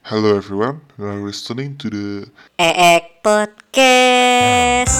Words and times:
Hello 0.00 0.32
everyone, 0.32 0.80
you 0.96 1.04
are 1.04 1.20
listening 1.20 1.76
to 1.76 1.92
the 1.92 2.24
Eek 2.56 3.20
Podcast. 3.20 4.96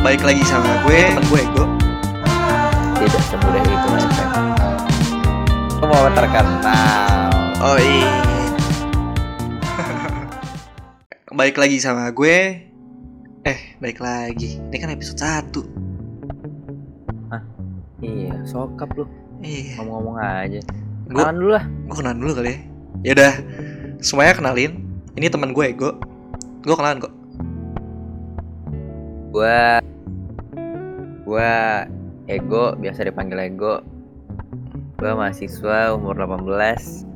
Baik 0.00 0.24
lagi 0.24 0.40
sama 0.48 0.80
gue, 0.88 1.12
temen 1.12 1.28
gue 1.28 1.40
Ego 1.44 1.64
tidak 3.04 3.22
semudah 3.28 3.60
itu 3.60 3.86
my 3.92 4.04
friend 4.16 4.48
Lu 5.76 5.84
mau 5.92 6.08
terkenal 6.16 7.28
Oh 7.60 7.76
iya. 7.76 8.16
Baik 11.38 11.60
lagi 11.60 11.84
sama 11.84 12.08
gue. 12.16 12.64
Eh, 13.44 13.60
baik 13.76 14.00
lagi. 14.00 14.56
Ini 14.56 14.76
kan 14.80 14.88
episode 14.88 15.20
1 15.20 15.92
iya 18.02 18.34
sokap 18.48 18.88
lu. 18.96 19.04
Iya. 19.44 19.78
Ngomong-ngomong 19.78 20.16
aja 20.16 20.81
Gue 21.08 21.18
kenalan 21.18 21.36
dulu 21.38 21.50
lah. 21.54 21.64
gue 21.66 21.96
kenalan 21.96 22.18
dulu 22.20 22.32
kali 22.38 22.50
ya. 22.50 22.58
Yaudah 23.02 23.32
Semuanya 24.02 24.34
kenalin. 24.34 24.72
Ini 25.14 25.30
teman 25.30 25.54
gue 25.54 25.64
Ego. 25.70 25.94
Gue 26.66 26.74
kenalan 26.74 27.06
kok. 27.06 27.14
Gua 29.32 29.80
gua 31.24 31.52
Ego 32.28 32.76
biasa 32.76 33.08
dipanggil 33.08 33.48
Ego. 33.48 33.80
Gua 35.00 35.16
mahasiswa 35.16 35.96
umur 35.96 36.20
18 36.20 37.08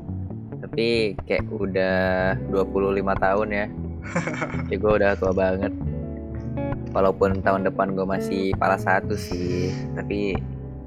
tapi 0.65 1.13
kayak 1.29 1.45
udah 1.53 2.39
25 2.49 3.05
tahun 3.21 3.49
ya. 3.53 3.67
Kayak 4.71 4.81
gua 4.81 4.93
udah 4.97 5.11
tua 5.21 5.33
banget. 5.37 5.73
Walaupun 6.97 7.45
tahun 7.45 7.69
depan 7.69 7.93
gue 7.93 8.07
masih 8.09 8.57
pala 8.57 8.81
satu 8.81 9.13
sih 9.13 9.69
tapi 9.93 10.41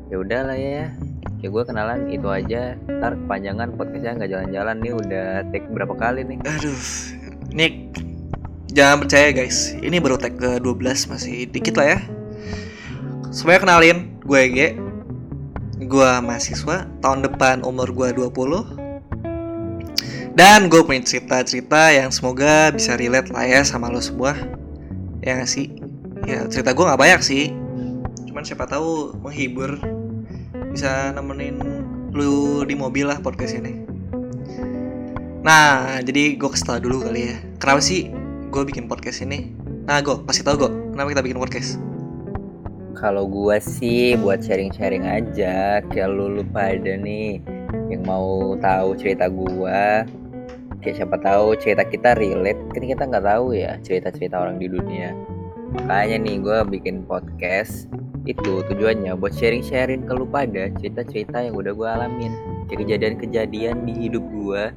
ya 0.09 0.17
udahlah 0.17 0.57
ya 0.57 0.89
kayak 1.39 1.51
gue 1.55 1.63
kenalan 1.63 2.11
itu 2.11 2.27
aja. 2.27 2.75
Ntar 2.87 3.15
kepanjangan 3.15 3.71
podcastnya 3.79 4.19
nggak 4.19 4.31
jalan-jalan 4.31 4.75
nih 4.83 4.93
udah 4.93 5.27
take 5.55 5.67
berapa 5.71 5.95
kali 5.95 6.27
nih? 6.27 6.39
Aduh 6.43 6.83
Nick 7.55 7.89
Jangan 8.69 9.01
percaya 9.01 9.33
guys. 9.33 9.73
Ini 9.81 9.97
baru 9.97 10.21
tag 10.21 10.37
ke 10.37 10.61
12 10.61 11.09
Masih 11.09 11.49
dikit 11.49 11.73
lah 11.79 11.97
ya. 11.97 11.99
Semuanya 13.33 13.65
kenalin 13.65 13.97
Gue 14.21 14.45
Ege. 14.45 14.77
Gue 15.79 16.11
mahasiswa 16.21 16.85
Tahun 17.01 17.19
depan 17.25 17.65
umur 17.65 17.89
gue 17.89 18.13
20 18.13 20.37
Dan 20.37 20.69
gue 20.69 20.85
punya 20.85 21.01
cerita-cerita 21.01 21.89
Yang 21.89 22.21
semoga 22.21 22.69
bisa 22.69 22.93
relate 22.93 23.33
lah 23.33 23.47
ya 23.47 23.65
Sama 23.65 23.89
lo 23.89 24.03
semua. 24.03 24.37
Ya 25.25 25.41
sih? 25.49 25.73
Ya 26.27 26.45
cerita 26.45 26.75
gue 26.75 26.85
gak 26.85 26.99
banyak 26.99 27.21
sih. 27.25 27.49
Cuman 28.29 28.45
siapa 28.45 28.69
tahu 28.69 29.17
menghibur 29.17 29.81
Bisa 30.69 31.11
nemenin 31.13 31.57
lu 32.13 32.63
di 32.65 32.73
mobil 32.73 33.05
lah 33.05 33.21
podcast 33.21 33.57
ini 33.57 33.85
Nah, 35.39 36.03
jadi 36.03 36.35
gue 36.35 36.49
kasih 36.51 36.67
tau 36.67 36.83
dulu 36.83 37.07
kali 37.07 37.31
ya. 37.31 37.39
Kenapa 37.63 37.79
sih 37.79 38.11
gue 38.51 38.61
bikin 38.67 38.91
podcast 38.91 39.23
ini? 39.23 39.55
Nah, 39.87 40.03
gue 40.03 40.19
kasih 40.27 40.43
tau 40.43 40.59
gue. 40.59 40.67
Kenapa 40.91 41.15
kita 41.15 41.23
bikin 41.23 41.39
podcast? 41.39 41.79
Kalau 42.99 43.23
gua 43.31 43.63
sih 43.63 44.19
buat 44.19 44.43
sharing-sharing 44.43 45.07
aja 45.07 45.79
kayak 45.87 46.09
lu, 46.11 46.35
lu 46.35 46.43
pada 46.51 46.99
nih 46.99 47.39
yang 47.87 48.03
mau 48.03 48.59
tahu 48.59 48.91
cerita 48.99 49.31
gua 49.31 50.03
kayak 50.83 50.99
siapa 50.99 51.15
tahu 51.23 51.55
cerita 51.55 51.87
kita 51.87 52.19
relate 52.19 52.59
kan 52.75 52.83
kita 52.83 53.07
nggak 53.07 53.23
tahu 53.23 53.55
ya 53.55 53.79
cerita-cerita 53.87 54.35
orang 54.35 54.59
di 54.59 54.67
dunia 54.67 55.15
makanya 55.79 56.19
nih 56.27 56.35
gua 56.43 56.67
bikin 56.67 57.07
podcast 57.07 57.87
itu 58.29 58.61
tujuannya 58.69 59.17
buat 59.17 59.33
sharing-sharing 59.33 60.05
ke 60.05 60.13
lu 60.13 60.29
pada 60.29 60.69
cerita-cerita 60.77 61.41
yang 61.49 61.57
udah 61.57 61.73
gua 61.73 61.89
alamin 61.97 62.37
kayak 62.69 62.85
kejadian-kejadian 62.85 63.89
di 63.89 63.93
hidup 64.05 64.21
gua 64.29 64.69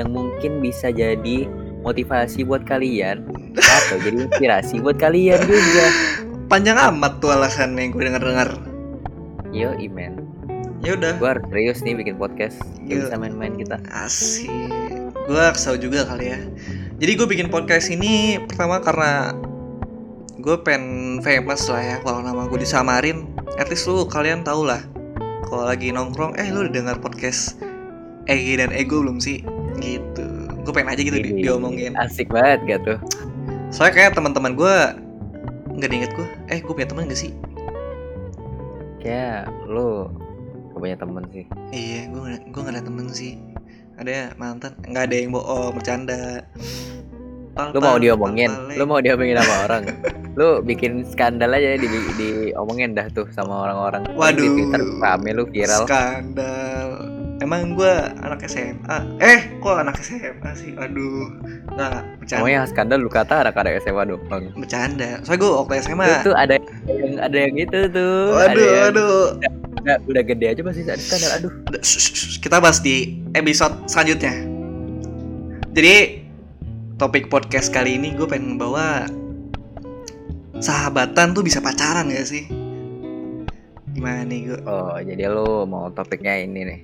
yang 0.00 0.08
mungkin 0.16 0.64
bisa 0.64 0.88
jadi 0.88 1.44
motivasi 1.84 2.48
buat 2.48 2.64
kalian 2.64 3.28
atau 3.58 3.96
jadi 4.00 4.26
inspirasi 4.26 4.80
buat 4.80 4.96
kalian 4.96 5.40
juga 5.44 5.86
Panjang 6.48 6.80
amat 6.80 7.20
tuh 7.20 7.28
alasannya 7.28 7.76
yang 7.76 7.92
gue 7.92 8.08
denger-denger. 8.08 8.50
yo 9.52 9.76
imen 9.76 10.24
Ya 10.80 10.96
udah, 10.96 11.18
Gue 11.20 11.34
serius 11.50 11.84
nih 11.84 11.92
bikin 11.98 12.16
podcast. 12.16 12.56
Gak 12.88 13.10
bisa 13.10 13.18
main-main 13.20 13.52
kita 13.58 13.82
asik. 13.92 14.48
Gue 15.28 15.44
kesel 15.52 15.76
juga 15.76 16.06
kali 16.06 16.32
ya. 16.32 16.40
Jadi 17.02 17.12
gue 17.18 17.26
bikin 17.28 17.52
podcast 17.52 17.92
ini 17.92 18.40
pertama 18.46 18.80
karena 18.80 19.36
gue 20.38 20.56
pengen 20.62 21.18
famous 21.20 21.66
lah 21.66 21.82
ya. 21.82 21.96
Kalau 22.02 22.22
nama 22.22 22.46
gue 22.46 22.58
disamarin, 22.62 23.26
at 23.58 23.66
least 23.66 23.90
lu 23.90 24.06
kalian 24.06 24.46
tau 24.46 24.62
lah. 24.62 24.80
Kalau 25.50 25.66
lagi 25.66 25.90
nongkrong, 25.90 26.38
eh 26.38 26.46
lu 26.52 26.68
udah 26.68 26.72
denger 26.72 26.96
podcast 27.02 27.58
Egi 28.28 28.60
dan 28.60 28.70
Ego 28.70 29.02
belum 29.02 29.18
sih? 29.18 29.42
Gitu. 29.82 30.26
Gue 30.62 30.72
pengen 30.72 30.92
aja 30.94 31.00
gitu 31.02 31.18
di- 31.18 31.42
diomongin. 31.42 31.96
Asik 31.96 32.28
banget 32.28 32.60
gak 32.68 32.80
tuh 32.84 32.98
Soalnya 33.72 33.94
kayak 33.96 34.12
teman-teman 34.14 34.52
gue 34.52 34.74
nggak 35.80 35.88
diinget 35.88 36.12
gue. 36.12 36.28
Eh, 36.52 36.60
gue 36.60 36.72
punya 36.72 36.88
teman 36.88 37.08
gak 37.08 37.18
sih? 37.18 37.32
Kayak 39.00 39.48
lu 39.64 40.12
Gak 40.76 40.80
punya 40.84 40.96
temen 41.00 41.24
sih 41.32 41.44
Iya, 41.72 42.00
gue 42.12 42.20
gak, 42.20 42.42
gue 42.52 42.60
gak 42.60 42.74
ada 42.76 42.84
temen 42.84 43.06
sih. 43.10 43.40
Ada 43.98 44.38
mantan, 44.38 44.78
nggak 44.86 45.04
ada 45.10 45.14
yang 45.18 45.34
bohong, 45.34 45.74
bercanda. 45.74 46.46
Lu 47.74 47.82
mau 47.82 47.98
diomongin 47.98 48.52
Lu 48.78 48.86
mau 48.86 49.02
diomongin 49.02 49.42
sama 49.42 49.66
orang 49.66 49.84
Lu 50.38 50.62
bikin 50.62 51.02
skandal 51.02 51.50
aja 51.50 51.74
di, 51.74 51.90
diomongin 52.14 52.94
dah 52.94 53.10
tuh 53.10 53.26
sama 53.34 53.66
orang-orang 53.66 54.06
Di 54.06 54.14
Waduh. 54.14 54.46
Twitter 54.54 54.82
rame 55.02 55.30
lu 55.34 55.44
viral 55.50 55.82
Skandal. 55.82 56.88
Emang 57.38 57.74
gue 57.74 57.94
anak 58.22 58.46
SMA. 58.50 58.98
Eh, 59.18 59.58
kok 59.62 59.74
anak 59.78 59.98
SMA 60.02 60.50
sih? 60.58 60.74
Aduh, 60.78 61.30
nggak 61.74 62.22
bercanda. 62.22 62.42
Pokoknya 62.42 62.60
skandal 62.66 62.98
lu 62.98 63.10
kata 63.10 63.34
anak-anak 63.46 63.78
SMA 63.82 64.02
doang 64.10 64.44
Bercanda. 64.58 65.22
Soalnya 65.22 65.42
gue 65.42 65.50
waktu 65.54 65.74
SMA. 65.82 66.06
Itu 66.06 66.18
tuh 66.30 66.34
ada 66.38 66.54
yang 66.86 67.14
ada 67.22 67.36
yang 67.38 67.54
itu 67.58 67.78
tuh 67.94 68.14
ada 68.34 68.54
Waduh, 68.54 68.62
yang 68.62 68.82
waduh. 68.90 69.18
udah, 69.78 69.96
udah 70.10 70.22
gede 70.26 70.46
aja 70.50 70.60
masih 70.66 70.82
ada 70.86 70.98
skandal 71.02 71.30
aduh. 71.38 71.52
Kita 72.42 72.56
bahas 72.58 72.78
di 72.82 73.22
episode 73.38 73.74
selanjutnya. 73.86 74.34
Jadi 75.78 75.94
topik 76.98 77.30
podcast 77.30 77.70
kali 77.70 77.94
ini 78.02 78.18
gue 78.18 78.26
pengen 78.26 78.58
bawa 78.58 79.06
sahabatan 80.58 81.32
tuh 81.32 81.42
bisa 81.42 81.62
pacaran 81.62 82.10
gak 82.10 82.26
sih? 82.26 82.44
Gimana 83.94 84.22
nih 84.26 84.52
gue? 84.52 84.58
Oh 84.66 84.98
jadi 84.98 85.30
lu 85.30 85.66
mau 85.66 85.90
topiknya 85.90 86.42
ini 86.42 86.60
nih 86.66 86.80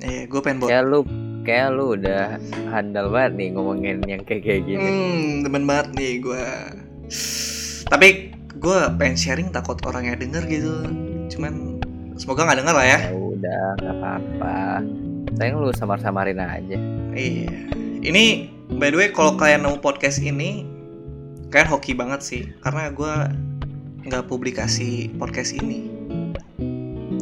Eh, 0.00 0.22
gue 0.26 0.40
pengen 0.40 0.64
bawa. 0.64 0.68
Kayak 0.70 0.84
lu 0.88 1.00
Kayak 1.44 1.76
lu 1.76 1.84
udah 1.92 2.40
handal 2.72 3.12
banget 3.12 3.32
nih 3.36 3.48
ngomongin 3.52 4.00
yang 4.08 4.24
kayak 4.24 4.48
kayak 4.48 4.64
gini 4.64 4.80
Hmm, 4.80 5.28
demen 5.44 5.68
banget 5.68 5.92
nih 5.92 6.12
gue. 6.24 6.44
Tapi 7.84 8.08
gue 8.56 8.78
pengen 8.96 9.16
sharing 9.16 9.48
takut 9.52 9.76
orangnya 9.84 10.16
denger 10.16 10.40
gitu. 10.48 10.72
Cuman 11.28 11.84
semoga 12.16 12.48
nggak 12.48 12.64
denger 12.64 12.74
lah 12.80 12.86
ya. 12.88 12.98
ya 13.04 13.12
udah 13.12 13.62
nggak 13.76 13.94
apa-apa 14.00 14.56
sayang 15.34 15.58
lu 15.60 15.68
samar-samarin 15.74 16.38
aja 16.40 16.78
Iya. 17.12 17.50
Ini 18.00 18.24
by 18.80 18.88
the 18.88 18.98
way 18.98 19.08
kalau 19.12 19.36
kalian 19.36 19.68
nemu 19.68 19.84
podcast 19.84 20.22
ini 20.22 20.64
kalian 21.54 21.70
hoki 21.70 21.94
banget 21.94 22.20
sih 22.26 22.42
karena 22.66 22.90
gue 22.90 23.14
nggak 24.10 24.26
publikasi 24.26 25.14
podcast 25.14 25.54
ini. 25.54 25.86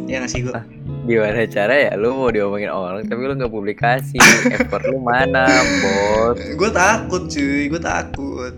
Ya 0.09 0.25
nggak 0.25 0.32
sih 0.32 0.41
gue? 0.41 0.60
gimana 1.03 1.43
cara 1.50 1.75
ya 1.75 1.98
lu 1.98 2.15
mau 2.15 2.31
diomongin 2.31 2.70
orang 2.70 3.03
tapi 3.10 3.26
lu 3.26 3.34
nggak 3.34 3.50
publikasi 3.50 4.22
effort 4.54 4.87
lu 4.87 5.03
mana 5.03 5.50
bos 5.82 6.38
Gue 6.54 6.70
takut 6.70 7.26
cuy, 7.26 7.66
gue 7.66 7.82
takut. 7.82 8.54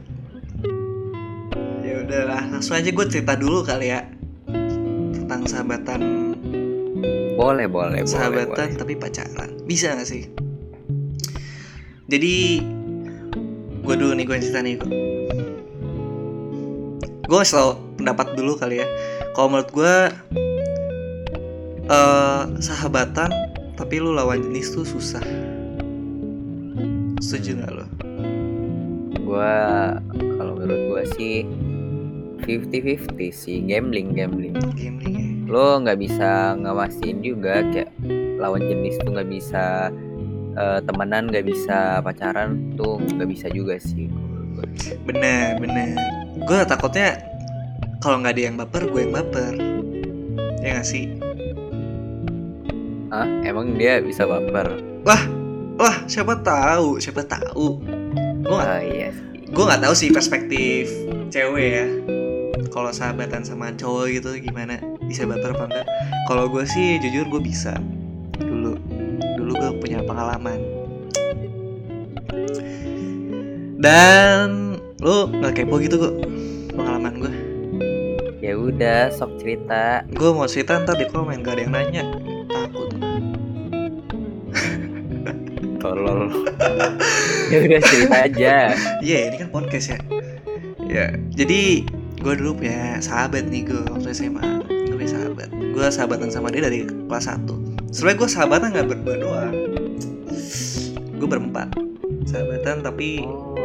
Ya 1.80 2.04
udahlah, 2.04 2.52
langsung 2.52 2.76
aja 2.76 2.92
gue 2.92 3.06
cerita 3.08 3.32
dulu 3.32 3.64
kali 3.64 3.96
ya 3.96 4.04
tentang 5.24 5.48
sahabatan 5.48 6.00
boleh 7.34 7.66
boleh 7.66 8.04
sahabatan 8.06 8.70
boleh. 8.70 8.78
tapi 8.78 8.94
pacaran 8.94 9.50
bisa 9.66 9.96
gak 9.96 10.06
sih 10.06 10.28
jadi 12.06 12.62
gue 13.82 13.94
dulu 13.96 14.12
nih 14.14 14.24
gue 14.28 14.36
cerita 14.38 14.60
nih 14.62 14.78
kok 14.78 14.92
gue 17.24 17.36
ngasih 17.36 17.56
tau 17.56 17.70
pendapat 17.96 18.26
dulu 18.36 18.56
kali 18.56 18.84
ya. 18.84 18.86
Kalau 19.32 19.48
menurut 19.50 19.70
gue 19.72 19.96
eh 21.84 22.42
sahabatan 22.64 23.30
tapi 23.76 24.00
lu 24.00 24.16
lawan 24.16 24.40
jenis 24.40 24.72
tuh 24.72 24.86
susah. 24.86 25.24
Setuju 27.20 27.60
gak 27.60 27.72
lo 27.72 27.86
gua 29.34 29.54
kalau 30.14 30.54
menurut 30.54 30.80
gua 30.94 31.02
sih 31.18 31.42
50-50 32.46 33.18
sih 33.34 33.58
gambling 33.66 34.14
gambling. 34.14 34.54
Gambling 34.78 35.14
ya? 35.18 35.26
Lo 35.50 35.82
nggak 35.82 35.98
bisa 35.98 36.54
ngawasin 36.54 37.24
juga 37.24 37.66
kayak 37.74 37.90
lawan 38.38 38.62
jenis 38.62 39.00
tuh 39.02 39.10
nggak 39.16 39.30
bisa 39.32 39.90
eh, 40.54 40.80
temenan 40.86 41.32
nggak 41.32 41.50
bisa 41.50 41.98
pacaran 42.04 42.76
tuh 42.78 43.00
nggak 43.00 43.28
bisa 43.32 43.50
juga 43.50 43.80
sih 43.80 44.06
bener 45.08 45.58
bener 45.58 45.96
gue 46.44 46.58
takutnya 46.68 47.24
kalau 48.04 48.20
nggak 48.20 48.36
ada 48.36 48.42
yang 48.44 48.56
baper 48.60 48.84
gue 48.84 49.00
yang 49.00 49.14
baper. 49.16 49.54
Ya 50.60 50.80
gak 50.80 50.88
sih? 50.88 51.08
Hah? 53.08 53.28
Emang 53.44 53.76
dia 53.80 54.00
bisa 54.04 54.28
baper? 54.28 54.80
wah 55.74 55.96
siapa 56.04 56.38
tahu 56.44 57.00
siapa 57.00 57.24
tahu. 57.24 57.80
Gue 58.44 58.52
Oh 58.52 58.60
iya 58.80 59.08
sih. 59.08 59.24
gue 59.48 59.64
nggak 59.64 59.82
tahu 59.88 59.94
sih 59.96 60.08
perspektif 60.12 60.92
cewek 61.32 61.68
ya. 61.80 61.86
Kalau 62.68 62.90
sahabatan 62.92 63.40
sama 63.46 63.72
cowok 63.72 64.12
gitu 64.12 64.30
gimana? 64.44 64.76
Bisa 65.08 65.24
baper 65.24 65.56
apa 65.56 65.64
enggak 65.70 65.86
kalau 66.28 66.48
gue 66.52 66.64
sih 66.68 67.00
jujur 67.00 67.24
gue 67.32 67.40
bisa. 67.40 67.72
Dulu 68.36 68.76
dulu 69.40 69.52
gue 69.56 69.70
punya 69.80 70.04
pengalaman. 70.04 70.60
Dan 73.80 74.76
lu 75.04 75.28
nggak 75.28 75.52
kepo 75.60 75.76
gitu 75.80 76.00
kok 76.00 76.14
pengalaman 77.04 77.14
gue 77.20 77.32
Ya 78.44 78.60
udah, 78.60 79.08
sok 79.08 79.40
cerita. 79.40 80.04
gue 80.04 80.30
mau 80.36 80.44
cerita 80.44 80.76
ntar 80.76 81.00
di 81.00 81.08
komen 81.08 81.40
gak 81.40 81.56
ada 81.56 81.62
yang 81.64 81.72
nanya. 81.72 82.04
Takut. 82.44 82.92
Tolol. 85.80 86.28
ya 87.52 87.58
udah 87.64 87.80
cerita 87.80 88.16
aja. 88.28 88.54
Iya 89.00 89.32
ini 89.32 89.36
kan 89.40 89.48
podcast 89.48 89.96
ya. 89.96 89.98
Ya 90.84 91.16
jadi 91.32 91.88
gue 92.20 92.34
dulu 92.36 92.60
punya 92.60 93.00
sahabat 93.00 93.48
nih 93.48 93.64
gue 93.64 93.80
waktu 93.88 94.12
SMA 94.12 94.44
Gue 94.92 95.00
punya 95.00 95.12
sahabat. 95.16 95.48
Gue 95.48 95.84
sahabatan 95.88 96.28
sama 96.28 96.52
dia 96.52 96.68
dari 96.68 96.84
kelas 96.84 97.32
1 97.32 97.48
Sebenernya 97.96 98.18
gue 98.20 98.28
sahabatan 98.28 98.68
gak 98.76 98.88
berdua 98.92 99.16
doang. 99.24 99.54
Gue 101.16 101.28
berempat. 101.32 101.72
Sahabatan 102.28 102.84
tapi 102.84 103.24
Oh, 103.24 103.56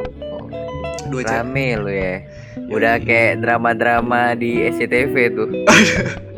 dua 1.11 1.27
cewek. 1.27 1.35
Rame 1.35 1.67
lu 1.83 1.91
ya. 1.91 2.23
Udah 2.69 3.01
kayak 3.01 3.41
drama-drama 3.41 4.37
di 4.37 4.65
SCTV 4.69 5.13
tuh. 5.33 5.49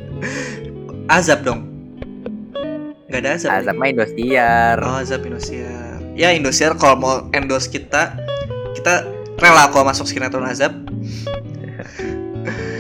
Azab 1.12 1.44
dong 1.44 1.68
Gak 3.12 3.28
ada 3.28 3.36
azab. 3.36 3.52
Azab 3.52 3.76
mah 3.76 3.92
Indosiar. 3.92 4.80
Oh 4.80 5.04
Azab 5.04 5.28
Indosiar 5.28 6.00
Ya 6.16 6.32
Indosiar 6.32 6.80
kalau 6.80 6.96
mau 6.96 7.14
endorse 7.36 7.68
kita 7.68 8.16
Kita 8.72 9.04
rela 9.44 9.68
kalau 9.76 9.92
masuk 9.92 10.08
sinetron 10.08 10.48
Azab 10.48 10.72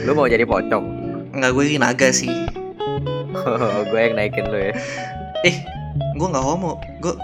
Lu 0.07 0.18
mau 0.18 0.25
jadi 0.25 0.48
pocong. 0.48 0.86
Enggak 1.36 1.51
gue 1.53 1.77
naga 1.77 2.09
sih 2.09 2.31
gue 3.89 4.00
yang 4.00 4.19
naikin 4.19 4.44
lu 4.51 4.59
ya. 4.59 4.74
Eh 5.48 5.56
gue 6.19 6.27
gak 6.27 6.44
homo 6.44 6.77
Gue 7.00 7.15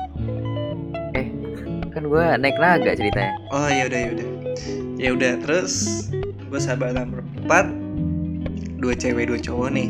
Kan 1.98 2.04
gue 2.06 2.24
naik 2.38 2.62
naga 2.62 2.94
ceritanya. 2.94 3.34
Oh 3.50 3.66
ya 3.66 3.90
udah 3.90 4.00
ya 4.00 4.10
udah. 4.14 4.28
Ya 4.98 5.14
udah 5.14 5.38
terus 5.46 6.10
gue 6.50 6.60
sahabatan 6.60 7.14
berempat 7.14 7.70
dua 8.82 8.98
cewek 8.98 9.30
dua 9.30 9.38
cowok 9.38 9.70
nih. 9.70 9.90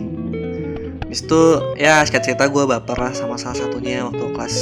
Habis 1.07 1.23
itu 1.23 1.43
ya 1.79 2.03
singkat 2.03 2.27
cerita 2.27 2.51
gue 2.51 2.63
baper 2.67 2.99
lah 2.99 3.15
sama 3.15 3.39
salah 3.39 3.55
satunya 3.55 4.03
waktu 4.03 4.27
kelas 4.35 4.55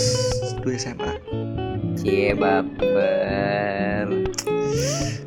2 0.62 0.70
SMA. 0.78 1.12
Cie 1.98 2.38
baper. 2.38 4.06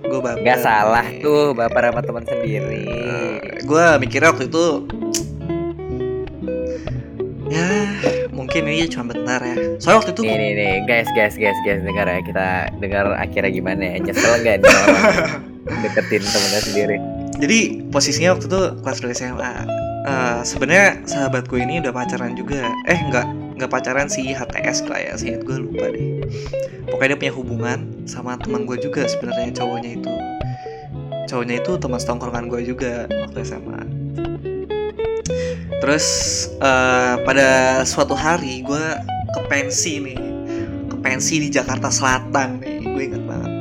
Gue 0.06 0.20
baper. 0.22 0.46
Gak 0.46 0.62
salah 0.62 1.02
tuh 1.18 1.50
baper 1.50 1.90
sama 1.90 2.00
teman 2.06 2.22
sendiri. 2.22 2.86
gue 3.58 3.86
mikirnya 3.98 4.30
waktu 4.30 4.46
itu 4.46 4.66
ya 7.50 7.77
mungkin 8.58 8.74
ini 8.74 8.90
cuma 8.90 9.04
bentar 9.14 9.40
ya. 9.40 9.56
Soalnya 9.78 9.98
waktu 10.02 10.12
itu 10.18 10.22
Nih 10.26 10.36
nih 10.38 10.52
nih 10.58 10.74
guys 10.90 11.08
guys 11.14 11.34
guys 11.38 11.58
guys 11.62 11.80
dengar 11.86 12.06
ya 12.10 12.20
kita 12.26 12.46
dengar 12.82 13.04
akhirnya 13.14 13.50
gimana 13.54 13.82
ya 13.82 13.96
nyesel 14.02 14.34
gak 14.42 14.56
nih 14.60 14.66
orang 14.66 15.06
deketin 15.84 16.22
temennya 16.26 16.60
sendiri 16.64 16.96
jadi 17.38 17.58
posisinya 17.94 18.34
waktu 18.34 18.50
itu 18.50 18.60
kelas 18.82 18.98
2 18.98 19.14
SMA. 19.14 19.52
Eh, 20.08 20.40
sebenarnya 20.42 20.98
sahabatku 21.06 21.54
ini 21.54 21.78
udah 21.78 21.94
pacaran 21.94 22.34
juga. 22.34 22.66
Eh 22.90 22.98
nggak 22.98 23.26
nggak 23.58 23.70
pacaran 23.70 24.10
sih 24.10 24.34
HTS 24.34 24.90
lah 24.90 24.98
ya 24.98 25.14
sih 25.14 25.38
gue 25.38 25.56
lupa 25.62 25.86
deh. 25.94 26.26
Pokoknya 26.90 27.14
dia 27.14 27.18
punya 27.22 27.34
hubungan 27.38 27.78
sama 28.10 28.34
teman 28.42 28.66
gue 28.66 28.74
juga 28.82 29.06
sebenarnya 29.06 29.54
cowoknya 29.54 30.02
itu. 30.02 30.14
Cowoknya 31.30 31.62
itu 31.62 31.72
teman 31.78 32.00
setongkrongan 32.02 32.50
gue 32.50 32.60
juga 32.66 33.06
waktu 33.06 33.38
SMA. 33.46 33.97
Terus 35.88 36.08
eh, 36.60 37.14
pada 37.24 37.80
suatu 37.88 38.12
hari 38.12 38.60
gue 38.60 38.86
ke 39.32 39.40
pensi 39.48 39.96
nih, 39.96 40.20
ke 40.84 40.96
pensi 41.00 41.40
di 41.40 41.48
Jakarta 41.48 41.88
Selatan 41.88 42.60
nih, 42.60 42.84
gue 42.84 43.02
inget 43.08 43.24
banget. 43.24 43.52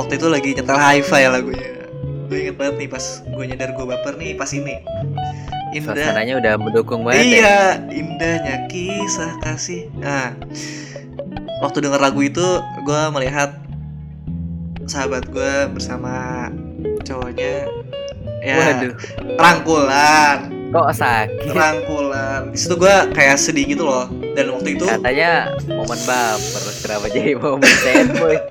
Waktu 0.00 0.16
itu 0.16 0.32
lagi 0.32 0.56
nyetel 0.56 0.80
hi-fi 0.80 1.28
ya 1.28 1.36
lagunya. 1.36 1.84
Gue 2.32 2.40
inget 2.40 2.56
banget 2.56 2.80
nih 2.80 2.88
pas 2.88 3.20
gue 3.20 3.44
nyadar 3.52 3.76
gue 3.76 3.84
baper 3.84 4.16
nih 4.16 4.32
pas 4.32 4.48
ini. 4.48 4.80
Indah 5.76 5.92
suasananya 5.92 6.40
udah 6.40 6.54
mendukung 6.56 7.04
banget 7.04 7.20
ya? 7.20 7.28
Iya 7.28 7.60
indahnya 7.92 8.56
kisah 8.72 9.36
kasih. 9.44 9.92
Nah 9.92 10.32
waktu 11.60 11.84
denger 11.84 12.00
lagu 12.00 12.24
itu 12.24 12.64
gue 12.88 13.02
melihat 13.12 13.60
sahabat 14.88 15.28
gue 15.28 15.68
bersama 15.68 16.48
cowoknya 17.04 17.68
ya 18.40 18.56
waduh. 18.56 18.94
rangkulan 19.36 20.55
kok 20.66 20.88
sakit 20.92 21.50
rangkulan 21.50 22.50
di 22.50 22.58
situ 22.58 22.74
gue 22.74 22.94
kayak 23.10 23.36
sedih 23.36 23.64
gitu 23.66 23.84
loh 23.84 24.06
dan 24.34 24.50
waktu 24.50 24.74
itu 24.74 24.84
katanya 24.84 25.30
momen 25.66 26.00
baper 26.02 26.62
kenapa 26.82 27.06
jadi 27.08 27.32
momen 27.34 27.72
sad 27.80 28.08
boy 28.16 28.36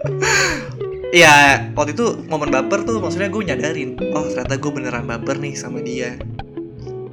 Iya, 1.16 1.72
waktu 1.80 1.96
itu 1.96 2.28
momen 2.28 2.52
baper 2.52 2.84
tuh 2.84 3.00
maksudnya 3.00 3.32
gue 3.32 3.40
nyadarin, 3.40 3.96
oh 4.12 4.28
ternyata 4.28 4.60
gue 4.60 4.68
beneran 4.68 5.08
baper 5.08 5.40
nih 5.40 5.56
sama 5.56 5.80
dia. 5.80 6.20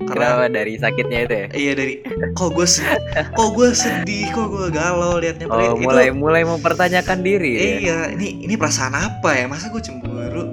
Karena 0.03 0.35
kenapa 0.35 0.51
dari 0.51 0.75
sakitnya 0.75 1.19
itu 1.23 1.35
ya 1.37 1.47
iya 1.55 1.73
dari, 1.79 1.95
kok 2.35 2.51
gue 2.51 2.67
sedih, 2.67 2.99
kok 3.31 3.49
gue 3.55 3.69
sedih, 3.71 4.27
kok 4.35 4.51
gue 4.51 4.75
galau 4.75 5.23
liatnya. 5.23 5.47
oh 5.47 5.79
Itu- 5.79 5.87
mulai 5.87 6.11
mulai 6.11 6.43
mempertanyakan 6.43 7.23
diri 7.23 7.51
ya 7.55 7.63
Iya, 7.63 7.99
ini 8.19 8.43
ini 8.43 8.55
perasaan 8.59 8.99
apa 8.99 9.39
ya? 9.39 9.47
Masa 9.47 9.71
gue 9.71 9.79
cemburu? 9.79 10.51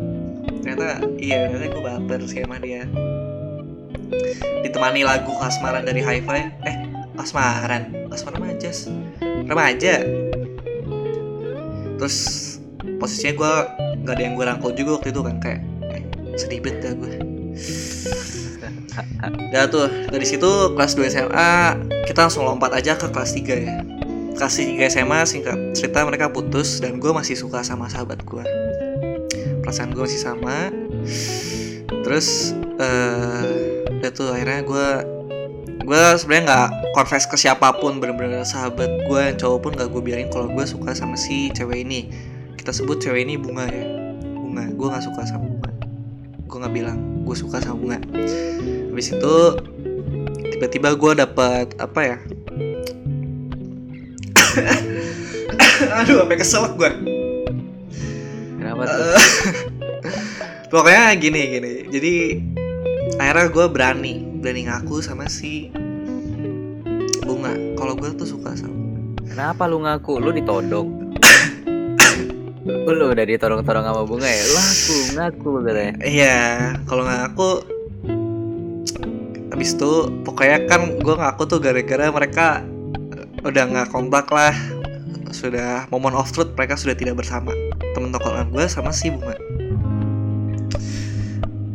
Ternyata 0.61 1.01
iya, 1.17 1.49
ternyata 1.49 1.73
gue 1.73 1.83
baper 1.83 2.19
sih 2.29 2.45
sama 2.45 2.61
dia. 2.61 2.85
Ditemani 4.65 5.05
lagu 5.05 5.31
kasmaran 5.37 5.85
dari 5.85 6.01
Hi-Fi. 6.01 6.41
Eh, 6.65 6.75
kasmaran, 7.15 8.09
kasmaran 8.09 8.37
remaja. 8.41 8.71
Remaja. 9.21 9.95
Terus 11.99 12.17
posisinya 12.99 13.33
gue 13.35 13.53
nggak 14.03 14.15
ada 14.15 14.23
yang 14.23 14.33
gue 14.35 14.45
rangkul 14.47 14.71
juga 14.75 14.99
waktu 14.99 15.11
itu 15.11 15.21
kan 15.21 15.35
kayak 15.43 15.61
eh, 15.93 16.03
sedih 16.39 16.59
banget 16.63 16.79
dah 16.83 16.93
gue. 16.95 17.11
Udah 19.51 19.63
tuh 19.73 19.87
dari 20.11 20.25
situ 20.27 20.49
kelas 20.75 20.95
2 20.95 21.13
SMA 21.13 21.51
kita 22.07 22.25
langsung 22.25 22.43
lompat 22.43 22.73
aja 22.73 22.97
ke 22.97 23.07
kelas 23.13 23.31
3 23.37 23.45
ya 23.53 23.85
kelas 24.39 24.55
3 24.55 24.91
SMA 24.91 25.19
singkat 25.27 25.57
cerita 25.75 26.07
mereka 26.07 26.31
putus 26.31 26.79
dan 26.79 26.97
gue 26.97 27.11
masih 27.11 27.35
suka 27.35 27.59
sama 27.59 27.91
sahabat 27.91 28.23
gue 28.23 28.43
perasaan 29.61 29.91
gue 29.91 30.03
masih 30.03 30.21
sama 30.23 30.71
terus 32.07 32.55
eh 32.79 33.68
udah 33.99 34.11
tuh 34.15 34.31
akhirnya 34.31 34.63
gue 34.63 34.87
gue 35.83 36.03
sebenarnya 36.15 36.43
nggak 36.47 36.69
confess 36.95 37.27
ke 37.27 37.35
siapa 37.35 37.75
pun 37.83 37.99
bener-bener 37.99 38.47
sahabat 38.47 38.87
gue 38.87 39.19
yang 39.19 39.35
cowok 39.35 39.59
pun 39.59 39.71
gak 39.75 39.91
gue 39.91 39.99
bilangin 39.99 40.31
kalau 40.31 40.47
gue 40.47 40.63
suka 40.63 40.95
sama 40.95 41.19
si 41.19 41.51
cewek 41.51 41.83
ini. 41.83 42.07
Kita 42.55 42.71
sebut 42.71 43.03
cewek 43.03 43.27
ini 43.27 43.35
bunga 43.35 43.67
ya. 43.67 43.83
Bunga 44.39 44.71
gue 44.71 44.87
nggak 44.87 45.03
suka 45.03 45.27
sama 45.27 45.51
bunga. 45.51 45.71
Gue 46.47 46.57
nggak 46.63 46.73
bilang 46.79 46.97
gue 47.27 47.35
suka 47.35 47.59
sama 47.59 47.75
bunga. 47.75 47.99
Habis 48.87 49.19
itu 49.19 49.35
tiba-tiba 50.55 50.95
gue 50.95 51.11
dapat 51.19 51.75
apa 51.75 51.99
ya? 51.99 52.17
Aduh 56.03 56.23
sampai 56.23 56.37
kesel 56.39 56.63
gue 56.75 56.91
kenapa 58.59 58.83
tuh? 58.87 59.15
Pokoknya 60.71 61.17
gini 61.19 61.41
gini. 61.51 61.73
Jadi 61.89 62.13
akhirnya 63.19 63.51
gue 63.51 63.65
berani 63.67 64.13
berani 64.39 64.71
ngaku 64.71 65.03
sama 65.03 65.27
si 65.27 65.67
bunga. 67.27 67.51
Kalau 67.75 67.93
gue 67.99 68.09
tuh 68.15 68.25
suka 68.25 68.55
sama 68.55 68.79
kenapa 69.27 69.67
lu 69.67 69.83
ngaku? 69.83 70.19
Lu 70.23 70.31
ditodong. 70.31 70.87
Lu 72.69 73.05
udah 73.11 73.25
ditodong-todong 73.27 73.85
sama 73.87 74.01
bunga 74.07 74.27
ya? 74.27 74.43
Lu 74.43 74.55
ngaku 74.55 74.97
ngaku 75.19 75.49
katanya. 75.67 75.93
Iya 76.03 76.39
kalau 76.87 77.03
ngaku 77.03 77.49
habis 79.51 79.75
itu 79.75 79.91
pokoknya 80.23 80.57
kan 80.71 80.81
gue 80.99 81.15
ngaku 81.15 81.43
tuh 81.43 81.59
gara-gara 81.59 82.07
mereka 82.11 82.63
eh, 83.15 83.47
udah 83.47 83.63
nggak 83.67 83.87
kontak 83.91 84.31
lah. 84.31 84.55
Sudah 85.35 85.87
moment 85.91 86.15
of 86.15 86.31
truth 86.31 86.55
mereka 86.55 86.79
sudah 86.79 86.95
tidak 86.95 87.19
bersama. 87.19 87.51
Temen 87.95 88.15
tokolan 88.15 88.47
gue 88.51 88.63
sama 88.67 88.95
si 88.95 89.11
bunga. 89.11 89.35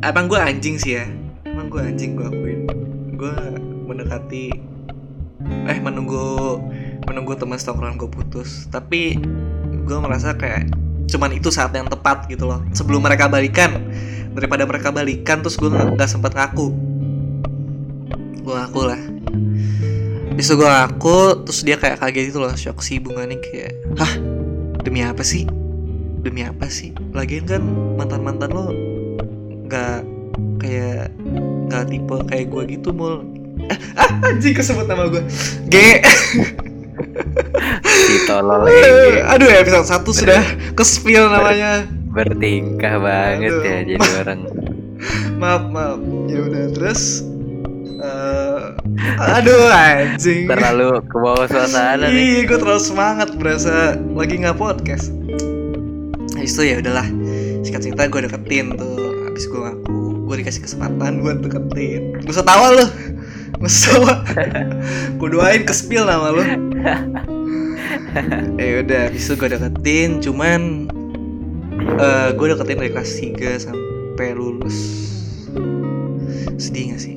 Emang 0.04 0.28
gue 0.28 0.36
anjing 0.36 0.76
sih 0.76 1.00
ya 1.00 1.23
gue 1.74 1.82
anjing 1.82 2.14
gue 2.14 2.26
akuin. 2.30 2.60
Gue 3.18 3.34
mendekati 3.90 4.46
eh 5.66 5.78
menunggu 5.82 6.62
menunggu 7.10 7.34
teman 7.34 7.58
setongkrongan 7.58 7.98
gue 7.98 8.06
putus. 8.06 8.70
Tapi 8.70 9.18
gue 9.82 9.98
merasa 9.98 10.38
kayak 10.38 10.70
cuman 11.10 11.34
itu 11.34 11.50
saat 11.50 11.74
yang 11.74 11.90
tepat 11.90 12.30
gitu 12.30 12.46
loh. 12.46 12.62
Sebelum 12.70 13.02
mereka 13.02 13.26
balikan 13.26 13.90
daripada 14.38 14.62
mereka 14.70 14.94
balikan 14.94 15.42
terus 15.42 15.58
gue 15.58 15.66
nggak 15.66 15.98
nggak 15.98 16.06
sempat 16.06 16.38
ngaku. 16.38 16.70
Gue 18.46 18.54
ngaku 18.54 18.80
lah. 18.86 19.02
Bisa 20.34 20.58
gue 20.58 20.66
aku 20.66 21.46
Terus 21.46 21.62
dia 21.62 21.78
kayak 21.78 22.02
kaget 22.02 22.34
gitu 22.34 22.42
loh 22.42 22.50
Shock 22.58 22.82
si 22.82 22.98
bunga 22.98 23.22
nih 23.22 23.38
kayak 23.38 23.72
Hah? 23.94 24.12
Demi 24.82 25.06
apa 25.06 25.22
sih? 25.22 25.46
Demi 26.26 26.42
apa 26.42 26.66
sih? 26.66 26.90
Lagian 27.14 27.46
kan 27.46 27.62
mantan-mantan 27.94 28.50
lo 28.50 28.74
Gak 29.70 30.02
Kayak 30.58 31.14
Gak 31.74 31.90
tipe 31.90 32.16
kayak 32.30 32.46
gue 32.54 32.62
gitu 32.78 32.94
mul 32.94 33.26
eh, 33.66 33.78
ah, 33.98 34.30
anjing 34.30 34.54
kesebut 34.54 34.86
nama 34.86 35.10
gue 35.10 35.26
G 35.66 35.98
Si 37.82 38.16
tolol 38.30 38.62
Ege 38.70 39.26
Aduh 39.26 39.50
episode 39.50 39.82
1 39.82 40.06
sudah 40.06 40.42
Kespill 40.78 41.26
namanya 41.26 41.82
bertingkah 42.14 43.02
banget 43.02 43.50
Aduh. 43.50 43.66
ya 43.66 43.78
jadi 43.82 43.94
orang. 44.22 44.40
Maaf 45.42 45.66
maaf 45.74 45.98
Ya 46.30 46.46
udah 46.46 46.64
terus 46.78 47.26
eh, 47.98 48.62
Aduh 49.34 49.66
anjing 49.74 50.46
Terlalu 50.46 51.02
ke 51.10 51.16
bawah 51.18 51.50
suasana 51.50 52.06
nih. 52.06 52.14
Ih, 52.14 52.40
gue 52.46 52.54
terlalu 52.54 52.82
semangat 52.82 53.34
berasa 53.34 53.98
lagi 54.14 54.38
nggak 54.38 54.54
podcast. 54.54 55.10
Habis 56.38 56.54
itu 56.54 56.62
ya 56.70 56.76
udahlah. 56.78 57.08
Sikat 57.66 57.80
cerita 57.82 58.06
gue 58.06 58.20
deketin 58.28 58.76
tuh. 58.76 59.10
Habis 59.30 59.44
gue 59.50 59.60
ngaku, 59.60 60.03
gue 60.34 60.42
dikasih 60.42 60.66
kesempatan 60.66 61.22
buat 61.22 61.46
deketin. 61.46 62.18
Gak 62.26 62.34
usah 62.34 62.42
tawa 62.42 62.74
lu. 62.74 62.86
Gak 63.54 63.70
usah 63.70 63.86
tawa. 63.86 64.12
gue 65.14 65.28
doain 65.30 65.62
ke 65.62 65.70
spill 65.70 66.02
nama 66.10 66.34
lu. 66.34 66.42
ya 68.58 68.82
udah, 68.82 69.00
habis 69.06 69.30
itu 69.30 69.38
gue 69.38 69.48
deketin. 69.54 70.18
Cuman 70.18 70.90
eh 72.02 72.28
gue 72.34 72.46
deketin 72.50 72.82
dari 72.82 72.90
kelas 72.90 73.10
3 73.14 73.62
sampai 73.70 74.34
lulus. 74.34 74.78
Sedih 76.58 76.98
gak 76.98 77.02
sih? 77.06 77.14